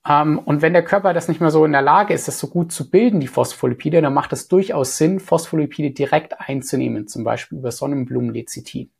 Ähm, 0.07 0.39
und 0.39 0.61
wenn 0.61 0.73
der 0.73 0.83
Körper 0.83 1.13
das 1.13 1.27
nicht 1.27 1.41
mehr 1.41 1.51
so 1.51 1.65
in 1.65 1.71
der 1.71 1.81
Lage 1.81 2.13
ist, 2.13 2.27
das 2.27 2.39
so 2.39 2.47
gut 2.47 2.71
zu 2.71 2.89
bilden, 2.89 3.19
die 3.19 3.27
Phospholipide, 3.27 4.01
dann 4.01 4.13
macht 4.13 4.33
es 4.33 4.47
durchaus 4.47 4.97
Sinn, 4.97 5.19
Phospholipide 5.19 5.91
direkt 5.91 6.39
einzunehmen, 6.39 7.07
zum 7.07 7.23
Beispiel 7.23 7.57
über 7.57 7.71
Sonnenblumenlecithin. 7.71 8.91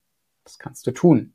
Das 0.44 0.60
kannst 0.60 0.88
du 0.88 0.92
tun. 0.92 1.34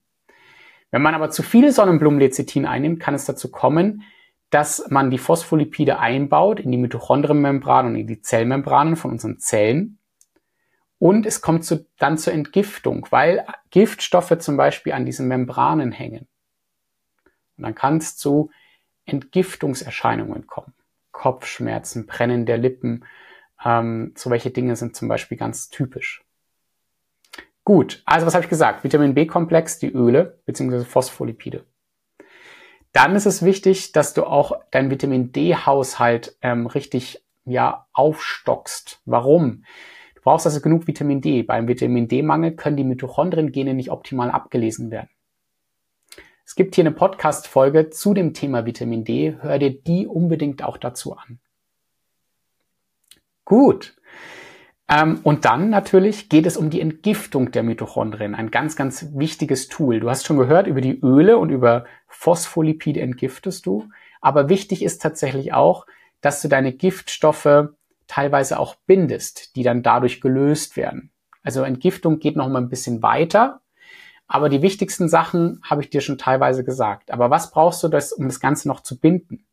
Wenn 0.91 1.03
man 1.03 1.15
aber 1.15 1.31
zu 1.31 1.43
viel 1.43 1.71
Sonnenblumenlecithin 1.71 2.67
einnimmt, 2.67 3.01
kann 3.01 3.15
es 3.15 3.25
dazu 3.25 3.51
kommen, 3.51 4.03
dass 4.51 4.85
man 4.91 5.13
die 5.13 5.19
Phospholipide 5.19 6.01
einbaut 6.01 6.59
in 6.59 6.73
die 6.73 6.79
Mitochondrienmembran 6.79 7.87
und 7.87 7.95
in 7.95 8.09
die 8.09 8.21
Zellmembranen 8.21 8.97
von 8.97 9.13
unseren 9.13 9.39
Zellen 9.39 10.00
und 11.01 11.25
es 11.25 11.41
kommt 11.41 11.65
zu, 11.65 11.87
dann 11.99 12.19
zur 12.19 12.35
Entgiftung, 12.35 13.07
weil 13.09 13.47
Giftstoffe 13.71 14.39
zum 14.39 14.59
Beispiel 14.59 14.93
an 14.93 15.07
diesen 15.07 15.27
Membranen 15.27 15.93
hängen. 15.93 16.29
Und 17.57 17.65
dann 17.65 17.75
kann 17.75 17.97
es 17.97 18.19
zu 18.19 18.51
Entgiftungserscheinungen 19.07 20.47
kommen. 20.47 20.75
Kopfschmerzen, 21.11 22.07
Brennen 22.07 22.45
der 22.45 22.59
Lippen. 22.59 23.07
Ähm, 23.65 24.13
so 24.15 24.29
welche 24.29 24.51
Dinge 24.51 24.77
sind 24.77 24.95
zum 24.95 25.09
Beispiel 25.09 25.39
ganz 25.39 25.71
typisch. 25.71 26.23
Gut, 27.65 28.03
also 28.05 28.27
was 28.27 28.35
habe 28.35 28.45
ich 28.45 28.51
gesagt? 28.51 28.85
Vitamin 28.85 29.15
B-Komplex, 29.15 29.79
die 29.79 29.91
Öle 29.91 30.39
bzw. 30.45 30.85
Phospholipide. 30.85 31.65
Dann 32.93 33.17
ist 33.17 33.27
es 33.27 33.43
wichtig, 33.43 33.93
dass 33.93 34.13
du 34.13 34.25
auch 34.25 34.53
deinen 34.71 34.91
Vitamin 34.91 35.33
D-Haushalt 35.33 36.37
ähm, 36.43 36.67
richtig 36.67 37.25
ja, 37.47 37.87
aufstockst. 37.95 39.01
Warum? 39.07 39.65
Du 40.21 40.25
brauchst 40.25 40.45
also 40.45 40.61
genug 40.61 40.87
Vitamin 40.87 41.23
D. 41.23 41.43
Beim 41.43 41.67
Vitamin 41.67 42.07
D-Mangel 42.07 42.53
können 42.53 42.77
die 42.77 42.85
Mitochondrien-Gene 42.85 43.73
nicht 43.73 43.91
optimal 43.91 44.31
abgelesen 44.31 44.91
werden. 44.91 45.09
Es 46.45 46.55
gibt 46.57 46.75
hier 46.75 46.83
eine 46.83 46.91
Podcast-Folge 46.91 47.89
zu 47.89 48.13
dem 48.13 48.35
Thema 48.35 48.67
Vitamin 48.67 49.05
D. 49.05 49.37
Hör 49.41 49.59
dir 49.59 49.71
die 49.71 50.07
unbedingt 50.07 50.63
auch 50.63 50.77
dazu 50.77 51.17
an. 51.17 51.39
Gut. 53.47 53.97
Ähm, 54.91 55.21
und 55.23 55.47
dann 55.47 55.71
natürlich 55.71 56.29
geht 56.29 56.45
es 56.45 56.59
um 56.59 56.69
die 56.69 56.83
Entgiftung 56.83 57.51
der 57.51 57.63
Mitochondrien. 57.63 58.35
Ein 58.35 58.51
ganz, 58.51 58.77
ganz 58.77 59.07
wichtiges 59.15 59.69
Tool. 59.69 60.01
Du 60.01 60.11
hast 60.11 60.27
schon 60.27 60.37
gehört, 60.37 60.67
über 60.67 60.83
die 60.83 61.01
Öle 61.01 61.39
und 61.39 61.49
über 61.49 61.87
Phospholipide 62.09 63.01
entgiftest 63.01 63.65
du. 63.65 63.89
Aber 64.21 64.51
wichtig 64.51 64.83
ist 64.83 65.01
tatsächlich 65.01 65.55
auch, 65.55 65.87
dass 66.21 66.43
du 66.43 66.49
deine 66.49 66.75
Giftstoffe 66.75 67.71
teilweise 68.11 68.59
auch 68.59 68.75
bindest, 68.87 69.57
die 69.57 69.63
dann 69.63 69.83
dadurch 69.83 70.21
gelöst 70.21 70.77
werden. 70.77 71.11
Also 71.43 71.63
Entgiftung 71.63 72.19
geht 72.19 72.37
noch 72.37 72.49
mal 72.49 72.61
ein 72.61 72.69
bisschen 72.69 73.03
weiter. 73.03 73.61
Aber 74.27 74.49
die 74.49 74.63
wichtigsten 74.63 75.09
Sachen 75.09 75.61
habe 75.65 75.83
ich 75.83 75.91
dir 75.91 76.01
schon 76.01 76.19
teilweise 76.19 76.65
gesagt. 76.65 77.11
Aber 77.11 77.31
was 77.31 77.51
brauchst 77.51 77.83
du, 77.83 77.89
das, 77.89 78.13
um 78.13 78.27
das 78.27 78.41
Ganze 78.41 78.69
noch 78.69 78.81
zu 78.81 78.99
binden? 78.99 79.47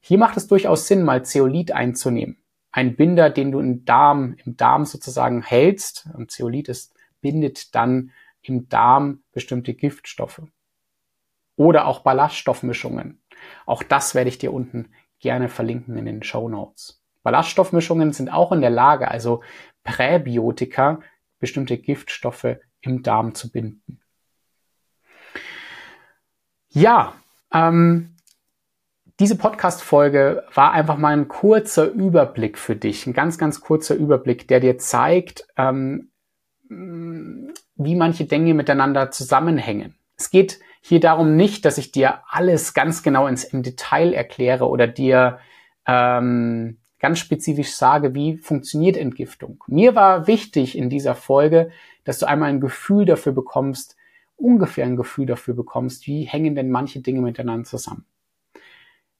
Hier 0.00 0.18
macht 0.18 0.36
es 0.36 0.46
durchaus 0.46 0.86
Sinn, 0.86 1.02
mal 1.02 1.24
Zeolit 1.24 1.72
einzunehmen 1.72 2.36
ein 2.74 2.96
Binder, 2.96 3.30
den 3.30 3.52
du 3.52 3.60
im 3.60 3.84
Darm, 3.84 4.34
im 4.44 4.56
Darm 4.56 4.84
sozusagen 4.84 5.42
hältst. 5.42 6.08
Und 6.14 6.32
Zeolit 6.32 6.68
ist, 6.68 6.92
bindet 7.20 7.72
dann 7.76 8.10
im 8.42 8.68
Darm 8.68 9.22
bestimmte 9.32 9.74
Giftstoffe. 9.74 10.42
Oder 11.54 11.86
auch 11.86 12.00
Ballaststoffmischungen. 12.00 13.22
Auch 13.64 13.84
das 13.84 14.16
werde 14.16 14.28
ich 14.28 14.38
dir 14.38 14.52
unten 14.52 14.88
gerne 15.20 15.48
verlinken 15.48 15.96
in 15.96 16.04
den 16.04 16.24
Show 16.24 16.48
Notes. 16.48 17.03
Ballaststoffmischungen 17.24 18.12
sind 18.12 18.28
auch 18.32 18.52
in 18.52 18.60
der 18.60 18.70
Lage, 18.70 19.10
also 19.10 19.42
Präbiotika, 19.82 21.00
bestimmte 21.40 21.76
Giftstoffe 21.78 22.58
im 22.80 23.02
Darm 23.02 23.34
zu 23.34 23.50
binden. 23.50 24.00
Ja, 26.68 27.14
ähm, 27.52 28.14
diese 29.20 29.36
Podcast-Folge 29.36 30.44
war 30.52 30.72
einfach 30.72 30.98
mal 30.98 31.12
ein 31.12 31.28
kurzer 31.28 31.86
Überblick 31.86 32.58
für 32.58 32.76
dich, 32.76 33.06
ein 33.06 33.12
ganz, 33.12 33.38
ganz 33.38 33.60
kurzer 33.60 33.94
Überblick, 33.94 34.48
der 34.48 34.60
dir 34.60 34.76
zeigt, 34.78 35.46
ähm, 35.56 36.10
wie 36.68 37.94
manche 37.94 38.24
Dinge 38.24 38.54
miteinander 38.54 39.10
zusammenhängen. 39.10 39.94
Es 40.16 40.30
geht 40.30 40.60
hier 40.80 41.00
darum 41.00 41.36
nicht, 41.36 41.64
dass 41.64 41.78
ich 41.78 41.92
dir 41.92 42.20
alles 42.28 42.74
ganz 42.74 43.02
genau 43.02 43.26
ins, 43.26 43.44
im 43.44 43.62
Detail 43.62 44.12
erkläre 44.12 44.68
oder 44.68 44.86
dir 44.86 45.38
ähm, 45.86 46.78
ganz 47.04 47.18
spezifisch 47.18 47.74
sage, 47.74 48.14
wie 48.14 48.38
funktioniert 48.38 48.96
Entgiftung. 48.96 49.62
Mir 49.66 49.94
war 49.94 50.26
wichtig 50.26 50.74
in 50.74 50.88
dieser 50.88 51.14
Folge, 51.14 51.70
dass 52.04 52.18
du 52.18 52.26
einmal 52.26 52.48
ein 52.48 52.62
Gefühl 52.62 53.04
dafür 53.04 53.32
bekommst, 53.32 53.94
ungefähr 54.36 54.86
ein 54.86 54.96
Gefühl 54.96 55.26
dafür 55.26 55.52
bekommst, 55.52 56.06
wie 56.06 56.22
hängen 56.22 56.54
denn 56.54 56.70
manche 56.70 57.00
Dinge 57.00 57.20
miteinander 57.20 57.68
zusammen. 57.68 58.06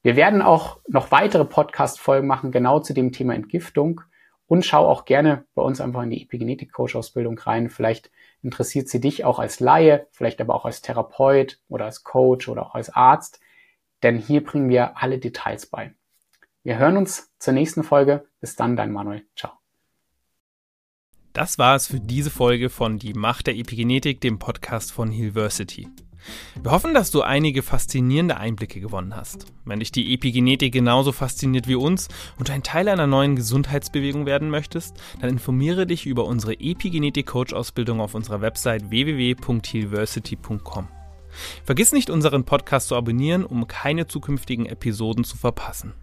Wir 0.01 0.15
werden 0.15 0.41
auch 0.41 0.79
noch 0.87 1.11
weitere 1.11 1.45
Podcast-Folgen 1.45 2.25
machen, 2.25 2.51
genau 2.51 2.79
zu 2.79 2.95
dem 2.95 3.11
Thema 3.11 3.35
Entgiftung. 3.35 4.01
Und 4.47 4.65
schau 4.65 4.87
auch 4.87 5.05
gerne 5.05 5.45
bei 5.53 5.61
uns 5.61 5.79
einfach 5.79 6.01
in 6.01 6.09
die 6.09 6.23
Epigenetik-Coach-Ausbildung 6.23 7.37
rein. 7.37 7.69
Vielleicht 7.69 8.09
interessiert 8.41 8.89
sie 8.89 8.99
dich 8.99 9.25
auch 9.25 9.37
als 9.37 9.59
Laie, 9.59 10.07
vielleicht 10.09 10.41
aber 10.41 10.55
auch 10.55 10.65
als 10.65 10.81
Therapeut 10.81 11.59
oder 11.69 11.85
als 11.85 12.03
Coach 12.03 12.49
oder 12.49 12.65
auch 12.65 12.73
als 12.73 12.89
Arzt. 12.89 13.39
Denn 14.01 14.17
hier 14.17 14.43
bringen 14.43 14.69
wir 14.69 14.97
alle 14.97 15.19
Details 15.19 15.67
bei. 15.67 15.93
Wir 16.65 16.77
hören 16.79 16.97
uns 16.97 17.31
zur 17.37 17.53
nächsten 17.53 17.83
Folge. 17.83 18.25
Bis 18.41 18.55
dann, 18.55 18.75
dein 18.75 18.91
Manuel. 18.91 19.23
Ciao. 19.35 19.51
Das 21.31 21.59
war 21.59 21.75
es 21.75 21.85
für 21.85 21.99
diese 21.99 22.31
Folge 22.31 22.71
von 22.71 22.97
Die 22.97 23.13
Macht 23.13 23.45
der 23.45 23.55
Epigenetik, 23.55 24.19
dem 24.19 24.39
Podcast 24.39 24.91
von 24.91 25.11
Hillversity. 25.11 25.87
Wir 26.59 26.71
hoffen, 26.71 26.95
dass 26.95 27.11
du 27.11 27.21
einige 27.21 27.61
faszinierende 27.61 28.37
Einblicke 28.37 28.79
gewonnen 28.79 29.15
hast. 29.15 29.45
Wenn 29.63 29.77
dich 29.77 29.91
die 29.91 30.11
Epigenetik 30.11 30.73
genauso 30.73 31.11
fasziniert 31.11 31.67
wie 31.67 31.75
uns 31.75 32.07
und 32.39 32.49
ein 32.49 32.63
Teil 32.63 32.89
einer 32.89 33.05
neuen 33.05 33.35
Gesundheitsbewegung 33.35 34.25
werden 34.25 34.49
möchtest, 34.49 34.97
dann 35.21 35.29
informiere 35.29 35.85
dich 35.85 36.07
über 36.07 36.25
unsere 36.25 36.53
Epigenetik-Coach-Ausbildung 36.53 38.01
auf 38.01 38.15
unserer 38.15 38.41
Website 38.41 38.89
www.healversity.com. 38.89 40.87
Vergiss 41.63 41.91
nicht, 41.91 42.09
unseren 42.09 42.43
Podcast 42.43 42.87
zu 42.87 42.95
abonnieren, 42.95 43.45
um 43.45 43.67
keine 43.67 44.07
zukünftigen 44.07 44.65
Episoden 44.65 45.25
zu 45.25 45.37
verpassen. 45.37 45.93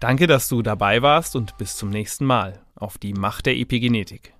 Danke, 0.00 0.26
dass 0.26 0.48
du 0.48 0.62
dabei 0.62 1.02
warst 1.02 1.36
und 1.36 1.56
bis 1.58 1.76
zum 1.76 1.90
nächsten 1.90 2.24
Mal 2.24 2.64
auf 2.74 2.98
die 2.98 3.14
Macht 3.14 3.46
der 3.46 3.56
Epigenetik. 3.56 4.34